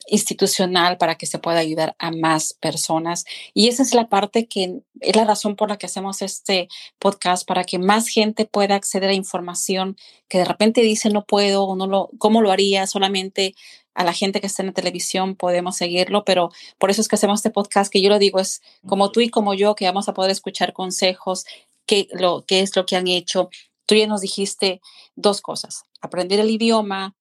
institucional 0.08 0.98
para 0.98 1.16
que 1.16 1.26
se 1.26 1.38
pueda 1.38 1.58
ayudar 1.58 1.96
a 1.98 2.10
más 2.10 2.54
personas. 2.54 3.24
Y 3.54 3.68
esa 3.68 3.82
es 3.82 3.94
la 3.94 4.08
parte 4.08 4.46
que 4.46 4.80
es 5.00 5.16
la 5.16 5.24
razón 5.24 5.56
por 5.56 5.68
la 5.68 5.78
que 5.78 5.86
hacemos 5.86 6.22
este 6.22 6.68
podcast, 6.98 7.46
para 7.46 7.64
que 7.64 7.78
más 7.78 8.08
gente 8.08 8.44
pueda 8.44 8.74
acceder 8.74 9.10
a 9.10 9.14
información 9.14 9.96
que 10.28 10.38
de 10.38 10.44
repente 10.44 10.80
dice 10.80 11.10
no 11.10 11.24
puedo 11.24 11.64
o 11.64 11.76
no 11.76 11.86
lo, 11.86 12.10
¿cómo 12.18 12.40
lo 12.40 12.52
haría? 12.52 12.86
Solamente 12.86 13.54
a 13.94 14.04
la 14.04 14.12
gente 14.12 14.40
que 14.40 14.46
está 14.46 14.62
en 14.62 14.68
la 14.68 14.74
televisión 14.74 15.36
podemos 15.36 15.76
seguirlo, 15.76 16.24
pero 16.24 16.50
por 16.78 16.90
eso 16.90 17.00
es 17.00 17.08
que 17.08 17.16
hacemos 17.16 17.40
este 17.40 17.50
podcast, 17.50 17.90
que 17.90 18.02
yo 18.02 18.10
lo 18.10 18.18
digo, 18.18 18.38
es 18.38 18.62
como 18.86 19.10
tú 19.10 19.20
y 19.20 19.30
como 19.30 19.54
yo, 19.54 19.74
que 19.74 19.86
vamos 19.86 20.08
a 20.08 20.14
poder 20.14 20.30
escuchar 20.30 20.74
consejos, 20.74 21.46
qué, 21.86 22.06
lo, 22.12 22.44
qué 22.46 22.60
es 22.60 22.76
lo 22.76 22.84
que 22.84 22.96
han 22.96 23.08
hecho. 23.08 23.48
Tú 23.86 23.94
ya 23.94 24.06
nos 24.06 24.20
dijiste 24.20 24.80
dos 25.14 25.40
cosas, 25.40 25.84
aprender 26.00 26.40
el 26.40 26.50
idioma, 26.50 27.14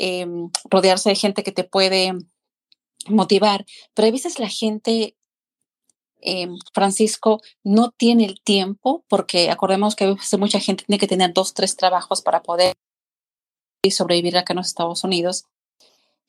Em, 0.00 0.48
rodearse 0.70 1.08
de 1.08 1.16
gente 1.16 1.42
que 1.42 1.50
te 1.50 1.64
puede 1.64 2.12
motivar, 3.08 3.66
pero 3.94 4.06
a 4.06 4.12
veces 4.12 4.38
la 4.38 4.48
gente, 4.48 5.16
em, 6.20 6.56
Francisco, 6.72 7.40
no 7.64 7.90
tiene 7.90 8.24
el 8.24 8.40
tiempo, 8.40 9.04
porque 9.08 9.50
acordemos 9.50 9.96
que 9.96 10.04
a 10.04 10.36
mucha 10.38 10.60
gente 10.60 10.84
tiene 10.84 11.00
que 11.00 11.08
tener 11.08 11.32
dos, 11.32 11.52
tres 11.52 11.74
trabajos 11.74 12.22
para 12.22 12.42
poder 12.44 12.76
sobrevivir 13.90 14.38
acá 14.38 14.52
en 14.52 14.58
los 14.58 14.68
Estados 14.68 15.02
Unidos. 15.02 15.46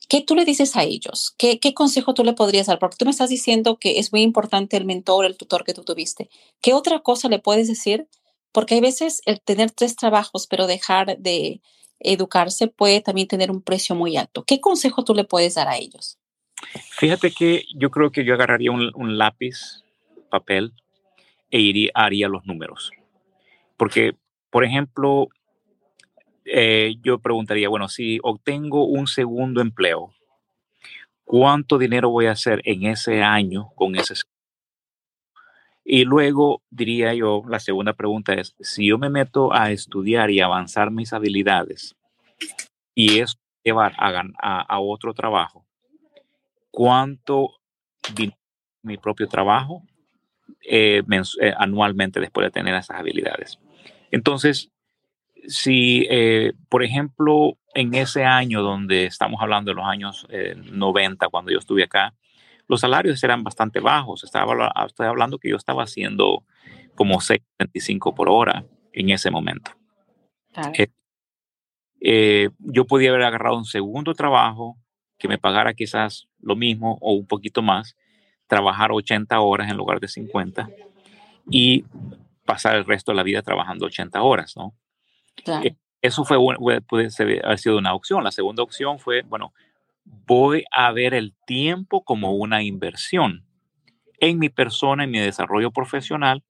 ¿Qué 0.08 0.22
tú 0.22 0.34
le 0.34 0.46
dices 0.46 0.76
a 0.76 0.84
ellos? 0.84 1.36
¿Qué, 1.38 1.60
¿Qué, 1.60 1.76
consejo 1.76 2.16
tú 2.16 2.24
le 2.24 2.34
podrías 2.34 2.66
dar? 2.66 2.80
Porque 2.80 2.96
tú 2.98 3.06
me 3.06 3.12
estás 3.12 3.30
diciendo 3.30 3.78
que 3.78 4.00
es 4.00 4.12
muy 4.12 4.24
importante 4.24 4.78
el 4.78 4.86
mentor, 4.86 5.26
el 5.26 5.38
tutor 5.38 5.64
que 5.64 5.76
tú 5.76 5.84
tuviste. 5.84 6.30
¿Qué 6.60 6.74
otra 6.74 7.02
cosa 7.02 7.30
le 7.30 7.38
puedes 7.38 7.68
decir? 7.68 8.08
Porque 8.52 8.76
hay 8.76 8.82
veces 8.82 9.22
el 9.26 9.42
tener 9.42 9.72
tres 9.72 9.96
trabajos, 9.96 10.48
pero 10.48 10.68
dejar 10.68 11.18
de, 11.18 11.62
educarse 12.00 12.68
puede 12.68 13.02
también 13.02 13.28
tener 13.28 13.52
un 13.52 13.62
precio 13.62 13.96
muy 13.96 14.18
alto. 14.18 14.44
¿Qué 14.44 14.60
consejo 14.60 15.04
tú 15.04 15.14
le 15.14 15.26
puedes 15.26 15.56
dar 15.56 15.68
a 15.68 15.78
ellos? 15.78 16.18
Fíjate 16.92 17.32
que 17.32 17.66
yo 17.76 17.90
creo 17.92 18.12
que 18.12 18.26
yo 18.26 18.34
agarraría 18.34 18.72
un, 18.72 19.18
lápiz, 19.18 19.84
papel 20.30 20.74
e 21.52 21.60
iría, 21.60 21.92
haría 21.94 22.28
los 22.28 22.46
números. 22.46 22.92
Porque, 23.78 24.16
por 24.50 24.66
ejemplo, 24.66 25.30
eh, 26.46 26.96
yo 27.02 27.20
preguntaría, 27.20 27.70
bueno, 27.70 27.88
si 27.88 28.20
obtengo 28.24 28.86
un 28.86 29.08
segundo 29.08 29.62
empleo, 29.62 30.14
¿cuánto 31.24 31.78
dinero 31.78 32.10
voy 32.10 32.26
a 32.26 32.32
hacer 32.32 32.62
en 32.66 32.86
ese 32.86 33.22
año 33.22 33.70
con 33.76 33.96
ese 33.96 34.16
y 35.92 36.06
luego 36.06 36.62
diría 36.70 37.16
yo, 37.16 37.42
la 37.50 37.60
segunda 37.60 37.94
pregunta 37.94 38.36
es, 38.36 38.56
si 38.60 38.86
yo 38.90 39.00
me 39.00 39.10
meto 39.10 39.52
a 39.52 39.72
estudiar 39.72 40.30
y 40.30 40.40
avanzar 40.40 40.92
mis 40.92 41.14
habilidades 41.14 41.96
y 42.94 43.22
eso 43.22 43.40
llevar 43.64 43.96
a, 43.98 44.80
otro 44.82 45.16
trabajo, 45.16 45.66
¿cuánto 46.70 47.56
mi 48.84 48.98
propio 48.98 49.28
trabajo 49.28 49.82
eh, 50.64 51.02
eh, 51.42 51.54
anualmente 51.58 52.20
después 52.20 52.46
de 52.46 52.52
tener 52.52 52.76
esas 52.76 53.00
habilidades? 53.00 53.58
Entonces, 54.12 54.70
si, 55.48 56.06
eh, 56.12 56.54
por 56.70 56.84
ejemplo, 56.84 57.58
en 57.74 57.96
ese 57.96 58.26
año 58.26 58.62
donde 58.62 59.06
estamos 59.06 59.42
hablando 59.42 59.72
de 59.72 59.76
los 59.76 59.86
años 59.88 60.28
90, 60.56 61.30
cuando 61.30 61.52
yo 61.52 61.58
estuve 61.58 61.82
acá, 61.82 62.14
los 62.70 62.82
salarios 62.82 63.22
eran 63.24 63.44
bastante 63.44 63.80
bajos. 63.80 64.24
Estaba, 64.24 64.72
estoy 64.86 65.08
hablando 65.08 65.40
que 65.40 65.50
yo 65.50 65.58
estaba 65.58 65.84
haciendo 65.84 66.44
como 66.94 67.16
6.25 67.16 68.14
por 68.14 68.30
hora 68.30 68.64
en 68.94 69.10
ese 69.10 69.32
momento. 69.32 69.72
Eh, 70.78 70.88
eh, 72.00 72.50
yo 72.60 72.86
podía 72.86 73.10
haber 73.10 73.24
agarrado 73.24 73.58
un 73.58 73.66
segundo 73.66 74.14
trabajo 74.14 74.78
que 75.18 75.28
me 75.28 75.40
pagara 75.40 75.74
quizás 75.74 76.28
lo 76.40 76.56
mismo 76.56 76.98
o 77.02 77.14
un 77.14 77.26
poquito 77.26 77.64
más, 77.64 77.98
trabajar 78.46 78.92
80 78.92 79.40
horas 79.40 79.70
en 79.70 79.76
lugar 79.76 80.00
de 80.00 80.08
50 80.08 80.70
y 81.50 81.86
pasar 82.46 82.76
el 82.76 82.86
resto 82.86 83.12
de 83.12 83.16
la 83.16 83.24
vida 83.24 83.42
trabajando 83.42 83.88
80 83.88 84.22
horas, 84.22 84.56
¿no? 84.56 84.76
Eh, 85.64 85.76
eso 86.02 86.24
fue, 86.24 86.38
puede 86.88 87.10
haber 87.44 87.60
sido 87.60 87.78
una 87.80 87.96
opción. 87.96 88.24
La 88.24 88.32
segunda 88.32 88.62
opción 88.62 89.00
fue, 89.00 89.24
bueno, 89.24 89.54
voy 90.04 90.64
a 90.72 90.92
ver 90.92 91.14
el 91.14 91.34
tiempo 91.46 92.04
como 92.04 92.34
una 92.34 92.64
inversión 92.64 93.46
en 94.20 94.40
mi 94.40 94.50
persona, 94.50 95.04
en 95.04 95.12
mi 95.12 95.20
desarrollo 95.20 95.72
profesional, 95.72 96.44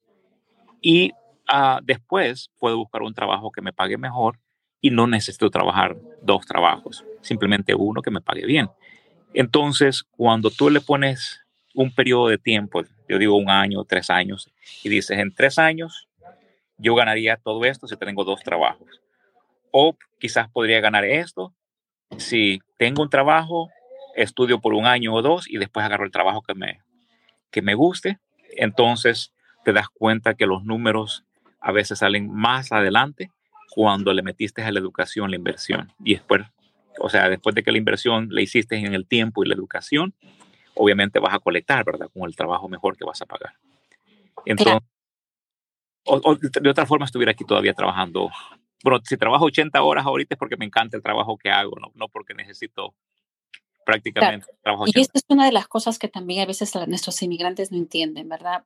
Y 0.81 1.11
uh, 1.51 1.79
después 1.83 2.51
puedo 2.57 2.77
buscar 2.77 3.01
un 3.01 3.13
trabajo 3.13 3.51
que 3.51 3.61
me 3.61 3.73
pague 3.73 3.97
mejor 3.97 4.39
y 4.81 4.91
no 4.91 5.07
necesito 5.07 5.49
trabajar 5.49 5.97
dos 6.21 6.45
trabajos, 6.45 7.03
simplemente 7.21 7.75
uno 7.75 8.01
que 8.01 8.11
me 8.11 8.21
pague 8.21 8.45
bien. 8.45 8.69
Entonces, 9.33 10.03
cuando 10.03 10.49
tú 10.49 10.69
le 10.69 10.81
pones 10.81 11.41
un 11.75 11.93
periodo 11.93 12.29
de 12.29 12.37
tiempo, 12.37 12.83
yo 13.07 13.17
digo 13.17 13.35
un 13.35 13.49
año, 13.49 13.83
tres 13.83 14.09
años, 14.09 14.49
y 14.83 14.89
dices, 14.89 15.17
en 15.17 15.33
tres 15.33 15.59
años 15.59 16.07
yo 16.77 16.95
ganaría 16.95 17.35
todo 17.35 17.65
esto 17.65 17.87
si 17.87 17.97
tengo 17.97 18.23
dos 18.23 18.41
trabajos. 18.41 19.01
O 19.71 19.95
quizás 20.17 20.49
podría 20.49 20.79
ganar 20.79 21.03
esto 21.03 21.53
si 22.17 22.59
tengo 22.77 23.03
un 23.03 23.09
trabajo, 23.09 23.69
estudio 24.15 24.59
por 24.59 24.73
un 24.73 24.85
año 24.85 25.13
o 25.13 25.21
dos 25.21 25.49
y 25.49 25.57
después 25.57 25.85
agarro 25.85 26.05
el 26.05 26.11
trabajo 26.11 26.41
que 26.41 26.53
me, 26.53 26.81
que 27.51 27.61
me 27.61 27.73
guste. 27.73 28.19
Entonces 28.57 29.33
te 29.63 29.73
das 29.73 29.89
cuenta 29.89 30.33
que 30.33 30.45
los 30.45 30.63
números 30.63 31.25
a 31.59 31.71
veces 31.71 31.99
salen 31.99 32.31
más 32.33 32.71
adelante 32.71 33.31
cuando 33.69 34.13
le 34.13 34.23
metiste 34.23 34.63
a 34.63 34.71
la 34.71 34.79
educación 34.79 35.29
la 35.29 35.37
inversión. 35.37 35.93
Y 36.03 36.15
después, 36.15 36.43
o 36.99 37.09
sea, 37.09 37.29
después 37.29 37.55
de 37.55 37.63
que 37.63 37.71
la 37.71 37.77
inversión 37.77 38.27
la 38.31 38.41
hiciste 38.41 38.75
en 38.75 38.93
el 38.93 39.05
tiempo 39.05 39.43
y 39.43 39.47
la 39.47 39.55
educación, 39.55 40.13
obviamente 40.73 41.19
vas 41.19 41.33
a 41.33 41.39
colectar, 41.39 41.85
¿verdad? 41.85 42.09
Con 42.13 42.27
el 42.27 42.35
trabajo 42.35 42.67
mejor 42.69 42.97
que 42.97 43.05
vas 43.05 43.21
a 43.21 43.25
pagar. 43.25 43.53
Entonces, 44.45 44.79
o, 46.05 46.35
de 46.35 46.69
otra 46.69 46.85
forma 46.85 47.05
estuviera 47.05 47.31
aquí 47.31 47.43
todavía 47.43 47.73
trabajando. 47.73 48.29
Bueno, 48.83 48.99
si 49.03 49.17
trabajo 49.17 49.45
80 49.45 49.81
horas 49.83 50.05
ahorita 50.05 50.35
es 50.35 50.39
porque 50.39 50.57
me 50.57 50.65
encanta 50.65 50.97
el 50.97 51.03
trabajo 51.03 51.37
que 51.37 51.49
hago, 51.49 51.75
no, 51.79 51.91
no 51.95 52.07
porque 52.07 52.33
necesito 52.33 52.95
prácticamente 53.85 54.47
trabajo. 54.61 54.85
Y 54.87 54.99
esta 54.99 55.17
es 55.17 55.25
una 55.29 55.45
de 55.45 55.51
las 55.51 55.67
cosas 55.67 55.99
que 55.99 56.07
también 56.07 56.41
a 56.41 56.45
veces 56.45 56.73
nuestros 56.87 57.21
inmigrantes 57.21 57.71
no 57.71 57.77
entienden, 57.77 58.29
¿verdad? 58.29 58.63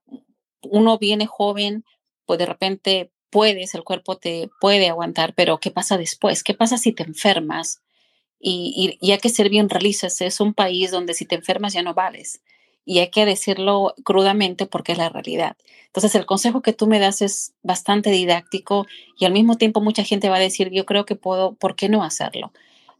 Uno 0.61 0.97
viene 0.97 1.25
joven, 1.25 1.83
pues 2.25 2.39
de 2.39 2.45
repente 2.45 3.11
puedes, 3.29 3.73
el 3.73 3.83
cuerpo 3.83 4.17
te 4.17 4.49
puede 4.61 4.89
aguantar, 4.89 5.33
pero 5.33 5.59
¿qué 5.59 5.71
pasa 5.71 5.97
después? 5.97 6.43
¿Qué 6.43 6.53
pasa 6.53 6.77
si 6.77 6.93
te 6.93 7.03
enfermas? 7.03 7.81
Y, 8.39 8.97
y, 9.01 9.11
hay 9.11 9.17
que 9.19 9.29
ser 9.29 9.49
bien 9.49 9.69
realistas, 9.69 10.19
es 10.19 10.41
un 10.41 10.53
país 10.53 10.91
donde 10.91 11.13
si 11.13 11.25
te 11.25 11.35
enfermas 11.35 11.73
ya 11.73 11.81
no 11.81 11.93
vales. 11.93 12.43
Y 12.85 12.99
hay 12.99 13.09
que 13.09 13.25
decirlo 13.25 13.93
crudamente 14.03 14.65
porque 14.65 14.91
es 14.93 14.97
la 14.97 15.09
realidad. 15.09 15.55
Entonces, 15.87 16.15
el 16.15 16.25
consejo 16.25 16.61
que 16.61 16.73
tú 16.73 16.87
me 16.87 16.99
das 16.99 17.21
es 17.21 17.53
bastante 17.61 18.09
didáctico 18.09 18.87
y 19.17 19.25
al 19.25 19.31
mismo 19.31 19.57
tiempo 19.57 19.79
mucha 19.79 20.03
gente 20.03 20.29
va 20.29 20.37
a 20.37 20.39
decir, 20.39 20.71
yo 20.71 20.85
creo 20.85 21.05
que 21.05 21.15
puedo, 21.15 21.53
¿por 21.53 21.75
qué 21.75 21.87
no 21.87 22.03
hacerlo? 22.03 22.51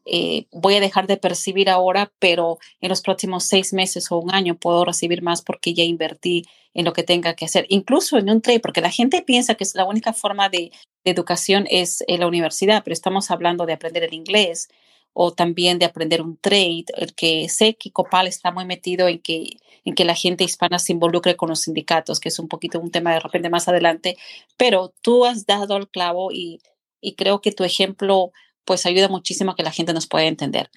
Eh, 0.06 0.46
voy 0.52 0.75
a 0.75 0.82
dejar 0.82 1.08
de 1.08 1.18
percibir 1.18 1.70
ahora, 1.70 2.12
pero 2.20 2.60
en 2.82 2.90
los 2.90 3.02
próximos 3.02 3.46
seis 3.46 3.74
meses 3.74 4.12
o 4.12 4.18
un 4.18 4.34
año 4.34 4.56
puedo 4.56 4.84
recibir 4.84 5.22
más 5.22 5.42
porque 5.42 5.74
ya 5.74 5.84
invertí 5.84 6.46
en 6.74 6.86
lo 6.86 6.94
que 6.94 7.04
tenga 7.04 7.36
que 7.36 7.46
hacer, 7.46 7.66
incluso 7.70 8.18
en 8.18 8.30
un 8.30 8.42
trade, 8.42 8.60
porque 8.60 8.82
la 8.82 8.90
gente 8.90 9.22
piensa 9.22 9.56
que 9.56 9.63
es 9.63 9.75
la 9.75 9.86
única 9.86 10.13
forma 10.13 10.50
de, 10.50 10.72
educación 11.06 11.68
es 11.70 12.02
en 12.08 12.22
la 12.22 12.28
universidad, 12.28 12.82
pero 12.82 12.94
estamos 12.94 13.30
hablando 13.30 13.66
de 13.66 13.74
aprender 13.74 14.06
el 14.06 14.13
inglés 14.13 14.70
o 15.13 15.32
también 15.32 15.79
de 15.79 15.86
aprender 15.86 16.22
un 16.22 16.38
trade, 16.38 16.86
el 16.98 17.13
que 17.13 17.48
sé 17.48 17.75
que 17.75 17.91
Copal 17.91 18.27
está 18.27 18.51
muy 18.51 18.65
metido 18.65 19.08
en 19.08 19.20
que, 19.20 19.58
en 19.86 19.93
que 19.93 20.05
la 20.05 20.15
gente 20.15 20.43
hispana 20.43 20.79
se 20.79 20.91
involucre 20.91 21.36
con 21.36 21.50
los 21.50 21.62
sindicatos, 21.62 22.20
que 22.20 22.29
es 22.29 22.39
un 22.39 22.48
poquito 22.48 22.79
un 22.79 22.91
tema 22.91 23.13
de 23.13 23.20
repente 23.20 23.50
más 23.50 23.67
adelante, 23.67 24.17
pero 24.58 24.93
tú 25.01 25.25
has 25.25 25.46
dado 25.46 25.77
el 25.77 25.88
clavo 25.88 26.32
y, 26.32 26.60
y 27.00 27.13
creo 27.13 27.41
que 27.41 27.51
tu 27.51 27.63
ejemplo 27.63 28.32
pues 28.65 28.86
ayuda 28.86 29.08
muchísimo 29.08 29.51
a 29.51 29.55
que 29.55 29.63
la 29.63 29.72
gente 29.72 29.93
nos 29.93 30.08
pueda 30.08 30.25
entender. 30.25 30.72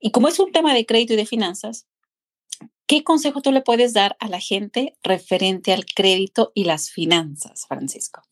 Y 0.00 0.10
como 0.10 0.28
es 0.28 0.38
un 0.38 0.52
tema 0.52 0.74
de 0.74 0.84
crédito 0.84 1.14
y 1.14 1.16
de 1.16 1.26
finanzas, 1.26 1.86
¿qué 2.86 3.04
consejo 3.04 3.40
tú 3.40 3.52
le 3.52 3.62
puedes 3.62 3.92
dar 3.92 4.16
a 4.20 4.28
la 4.28 4.40
gente 4.40 4.96
referente 5.02 5.72
al 5.72 5.86
crédito 5.86 6.50
y 6.54 6.64
las 6.64 6.90
finanzas, 6.90 7.66
Francisco, 7.68 8.22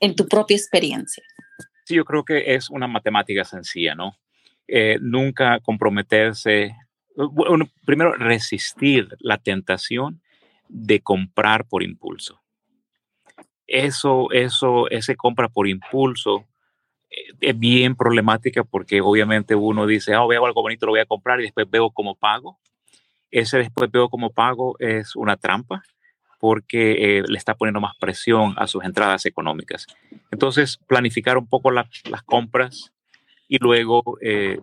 en 0.00 0.16
tu 0.16 0.26
propia 0.26 0.56
experiencia? 0.56 1.22
Sí, 1.84 1.94
yo 1.94 2.04
creo 2.04 2.24
que 2.24 2.54
es 2.54 2.68
una 2.68 2.88
matemática 2.88 3.44
sencilla, 3.44 3.94
¿no? 3.94 4.16
Eh, 4.68 4.98
nunca 5.00 5.60
comprometerse, 5.60 6.74
primero 7.84 8.14
resistir 8.14 9.08
la 9.20 9.38
tentación 9.38 10.20
de 10.68 11.00
comprar 11.00 11.66
por 11.66 11.82
impulso. 11.82 12.40
Eso, 13.66 14.30
eso, 14.32 14.88
ese 14.90 15.16
compra 15.16 15.48
por 15.48 15.68
impulso 15.68 16.46
es 17.40 17.58
bien 17.58 17.94
problemática 17.96 18.64
porque 18.64 19.00
obviamente 19.00 19.54
uno 19.54 19.86
dice, 19.86 20.14
ah, 20.14 20.26
veo 20.26 20.44
algo 20.44 20.62
bonito, 20.62 20.86
lo 20.86 20.92
voy 20.92 21.00
a 21.00 21.06
comprar 21.06 21.40
y 21.40 21.44
después 21.44 21.68
veo 21.70 21.90
cómo 21.90 22.14
pago. 22.14 22.58
Ese 23.30 23.58
después 23.58 23.90
veo 23.90 24.08
cómo 24.08 24.30
pago 24.30 24.76
es 24.78 25.16
una 25.16 25.36
trampa 25.36 25.82
porque 26.38 27.18
eh, 27.18 27.22
le 27.26 27.38
está 27.38 27.54
poniendo 27.54 27.80
más 27.80 27.96
presión 27.98 28.54
a 28.56 28.66
sus 28.66 28.84
entradas 28.84 29.26
económicas. 29.26 29.86
Entonces, 30.30 30.78
planificar 30.86 31.38
un 31.38 31.46
poco 31.46 31.70
las 31.70 31.88
compras 32.24 32.92
y 33.48 33.58
luego, 33.58 34.18
eh, 34.20 34.58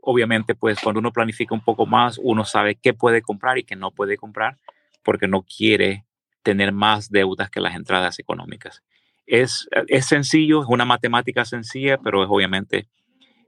obviamente, 0.00 0.54
pues 0.54 0.78
cuando 0.80 1.00
uno 1.00 1.12
planifica 1.12 1.54
un 1.54 1.64
poco 1.64 1.86
más, 1.86 2.18
uno 2.22 2.44
sabe 2.44 2.76
qué 2.76 2.94
puede 2.94 3.22
comprar 3.22 3.58
y 3.58 3.64
qué 3.64 3.76
no 3.76 3.90
puede 3.90 4.16
comprar 4.16 4.58
porque 5.02 5.28
no 5.28 5.42
quiere 5.42 6.04
tener 6.42 6.72
más 6.72 7.10
deudas 7.10 7.50
que 7.50 7.60
las 7.60 7.74
entradas 7.74 8.18
económicas. 8.18 8.82
Es, 9.26 9.68
es 9.88 10.06
sencillo, 10.06 10.62
es 10.62 10.68
una 10.68 10.84
matemática 10.84 11.44
sencilla, 11.44 11.98
pero 11.98 12.22
es 12.22 12.28
obviamente 12.30 12.88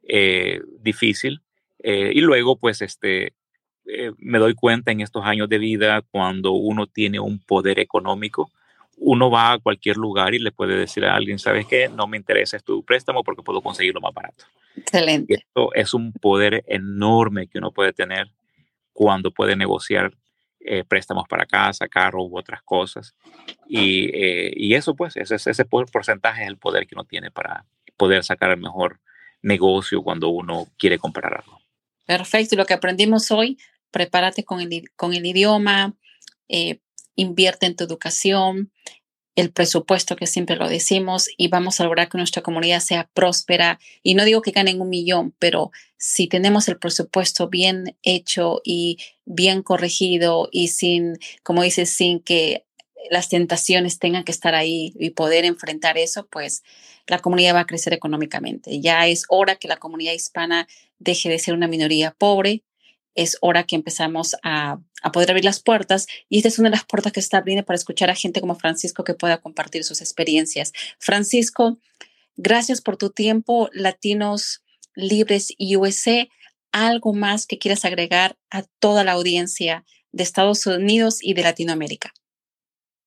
eh, 0.06 0.60
difícil. 0.80 1.40
Eh, 1.78 2.12
y 2.14 2.20
luego, 2.20 2.56
pues, 2.56 2.82
este, 2.82 3.32
me 4.18 4.38
doy 4.38 4.54
cuenta 4.54 4.92
en 4.92 5.00
estos 5.00 5.24
años 5.24 5.48
de 5.48 5.58
vida, 5.58 6.02
cuando 6.02 6.52
uno 6.52 6.86
tiene 6.86 7.20
un 7.20 7.38
poder 7.40 7.78
económico, 7.78 8.50
uno 9.00 9.30
va 9.30 9.52
a 9.52 9.58
cualquier 9.58 9.96
lugar 9.96 10.34
y 10.34 10.38
le 10.38 10.52
puede 10.52 10.76
decir 10.76 11.04
a 11.04 11.16
alguien, 11.16 11.38
¿sabes 11.38 11.66
qué? 11.66 11.88
No 11.88 12.06
me 12.06 12.18
interesa 12.18 12.58
tu 12.60 12.84
préstamo 12.84 13.24
porque 13.24 13.42
puedo 13.42 13.62
conseguirlo 13.62 14.00
más 14.00 14.12
barato. 14.12 14.44
Excelente. 14.76 15.34
esto 15.34 15.74
es 15.74 15.94
un 15.94 16.12
poder 16.12 16.62
enorme 16.68 17.48
que 17.48 17.58
uno 17.58 17.72
puede 17.72 17.92
tener 17.92 18.30
cuando 18.92 19.30
puede 19.30 19.56
negociar 19.56 20.12
eh, 20.60 20.84
préstamos 20.84 21.26
para 21.26 21.46
casa, 21.46 21.88
carro 21.88 22.22
u 22.22 22.38
otras 22.38 22.62
cosas. 22.62 23.14
Y, 23.66 24.10
eh, 24.14 24.52
y 24.54 24.74
eso, 24.74 24.94
pues, 24.94 25.16
ese, 25.16 25.36
ese 25.36 25.64
porcentaje 25.64 26.42
es 26.42 26.48
el 26.48 26.58
poder 26.58 26.86
que 26.86 26.94
uno 26.94 27.04
tiene 27.04 27.30
para 27.30 27.64
poder 27.96 28.22
sacar 28.22 28.50
el 28.50 28.58
mejor 28.58 29.00
negocio 29.40 30.02
cuando 30.02 30.28
uno 30.28 30.66
quiere 30.76 30.98
comprar 30.98 31.34
algo. 31.34 31.60
Perfecto. 32.04 32.54
Y 32.54 32.58
lo 32.58 32.66
que 32.66 32.74
aprendimos 32.74 33.30
hoy, 33.30 33.56
prepárate 33.90 34.44
con 34.44 34.60
el, 34.60 34.90
con 34.96 35.14
el 35.14 35.24
idioma, 35.24 35.94
eh, 36.48 36.80
invierte 37.16 37.66
en 37.66 37.76
tu 37.76 37.84
educación, 37.84 38.72
el 39.36 39.52
presupuesto 39.52 40.16
que 40.16 40.26
siempre 40.26 40.56
lo 40.56 40.68
decimos 40.68 41.28
y 41.36 41.48
vamos 41.48 41.80
a 41.80 41.84
lograr 41.84 42.08
que 42.08 42.18
nuestra 42.18 42.42
comunidad 42.42 42.80
sea 42.80 43.08
próspera. 43.14 43.78
Y 44.02 44.14
no 44.14 44.24
digo 44.24 44.42
que 44.42 44.50
ganen 44.50 44.80
un 44.80 44.88
millón, 44.88 45.34
pero 45.38 45.70
si 45.96 46.26
tenemos 46.26 46.68
el 46.68 46.78
presupuesto 46.78 47.48
bien 47.48 47.96
hecho 48.02 48.60
y 48.64 48.98
bien 49.24 49.62
corregido 49.62 50.48
y 50.50 50.68
sin, 50.68 51.18
como 51.42 51.62
dices, 51.62 51.90
sin 51.90 52.20
que 52.20 52.66
las 53.10 53.28
tentaciones 53.28 53.98
tengan 53.98 54.24
que 54.24 54.32
estar 54.32 54.54
ahí 54.54 54.92
y 54.98 55.10
poder 55.10 55.44
enfrentar 55.44 55.96
eso, 55.96 56.26
pues 56.26 56.62
la 57.06 57.18
comunidad 57.18 57.54
va 57.54 57.60
a 57.60 57.66
crecer 57.66 57.92
económicamente. 57.92 58.80
Ya 58.80 59.06
es 59.06 59.24
hora 59.28 59.56
que 59.56 59.68
la 59.68 59.78
comunidad 59.78 60.12
hispana 60.12 60.68
deje 60.98 61.28
de 61.28 61.38
ser 61.38 61.54
una 61.54 61.66
minoría 61.66 62.14
pobre, 62.16 62.62
es 63.14 63.36
hora 63.40 63.64
que 63.64 63.76
empezamos 63.76 64.36
a, 64.42 64.78
poder 65.12 65.30
abrir 65.30 65.44
las 65.44 65.62
puertas 65.62 66.06
y 66.28 66.36
esta 66.36 66.48
es 66.48 66.58
una 66.58 66.68
de 66.68 66.76
las 66.76 66.84
puertas 66.84 67.12
que 67.12 67.20
está 67.20 67.38
abriendo 67.38 67.64
para 67.64 67.76
escuchar 67.76 68.10
a 68.10 68.14
gente 68.14 68.40
como 68.40 68.54
Francisco 68.54 69.02
que 69.02 69.14
pueda 69.14 69.38
compartir 69.38 69.82
sus 69.84 70.02
experiencias. 70.02 70.72
Francisco, 70.98 71.78
gracias 72.36 72.82
por 72.82 72.98
tu 72.98 73.10
tiempo, 73.10 73.70
Latinos 73.72 74.62
Libres 74.94 75.54
USA. 75.58 76.28
¿Algo 76.72 77.14
más 77.14 77.46
que 77.46 77.58
quieras 77.58 77.84
agregar 77.84 78.36
a 78.50 78.62
toda 78.78 79.02
la 79.02 79.12
audiencia 79.12 79.84
de 80.12 80.22
Estados 80.22 80.66
Unidos 80.66 81.18
y 81.22 81.34
de 81.34 81.42
Latinoamérica? 81.42 82.12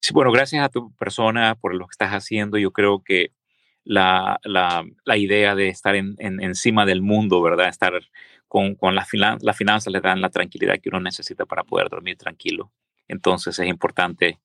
Sí, 0.02 0.14
bueno, 0.14 0.32
gracias 0.32 0.66
a 0.66 0.70
tu 0.70 0.94
persona 0.96 1.56
por 1.56 1.76
lo 1.76 1.88
que 1.88 1.92
estás 1.92 2.12
haciendo. 2.12 2.58
Yo 2.58 2.72
creo 2.72 3.04
que 3.04 3.32
la, 3.86 4.40
idea 5.16 5.56
de 5.56 5.70
estar 5.70 5.96
en, 5.96 6.16
encima 6.20 6.86
del 6.86 7.02
mundo, 7.02 7.42
¿verdad? 7.42 7.70
Estar 7.70 7.94
con, 8.54 8.76
con 8.76 8.94
las 8.94 9.08
la 9.12 9.54
finanzas 9.54 9.92
le 9.92 10.00
dan 10.00 10.22
la 10.22 10.30
tranquilidad 10.30 10.80
que 10.80 10.90
uno 10.90 11.00
necesita 11.00 11.44
para 11.44 11.64
poder 11.64 11.90
dormir 11.90 12.18
tranquilo. 12.18 12.72
Entonces 13.08 13.58
es 13.58 13.68
importante 13.68 14.40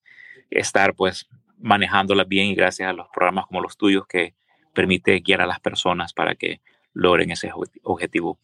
estar 0.48 0.94
pues 0.94 1.28
manejándola 1.58 2.24
bien 2.24 2.46
y 2.46 2.54
gracias 2.54 2.88
a 2.88 2.94
los 2.94 3.08
programas 3.12 3.44
como 3.44 3.60
los 3.60 3.76
tuyos 3.76 4.06
que 4.06 4.34
permite 4.72 5.20
guiar 5.20 5.42
a 5.42 5.46
las 5.46 5.60
personas 5.60 6.14
para 6.14 6.34
que 6.36 6.62
logren 6.94 7.32
ese 7.32 7.50
objetivo. 7.82 8.38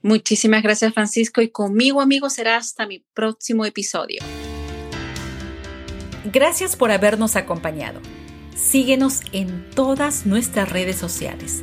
Muchísimas 0.00 0.62
gracias 0.62 0.94
Francisco 0.94 1.42
y 1.42 1.48
conmigo 1.48 2.00
amigos 2.00 2.34
será 2.34 2.56
hasta 2.56 2.86
mi 2.86 3.00
próximo 3.14 3.64
episodio. 3.64 4.22
Gracias 6.32 6.76
por 6.76 6.92
habernos 6.92 7.34
acompañado. 7.34 8.00
Síguenos 8.54 9.22
en 9.32 9.68
todas 9.70 10.24
nuestras 10.24 10.70
redes 10.70 10.96
sociales 10.96 11.62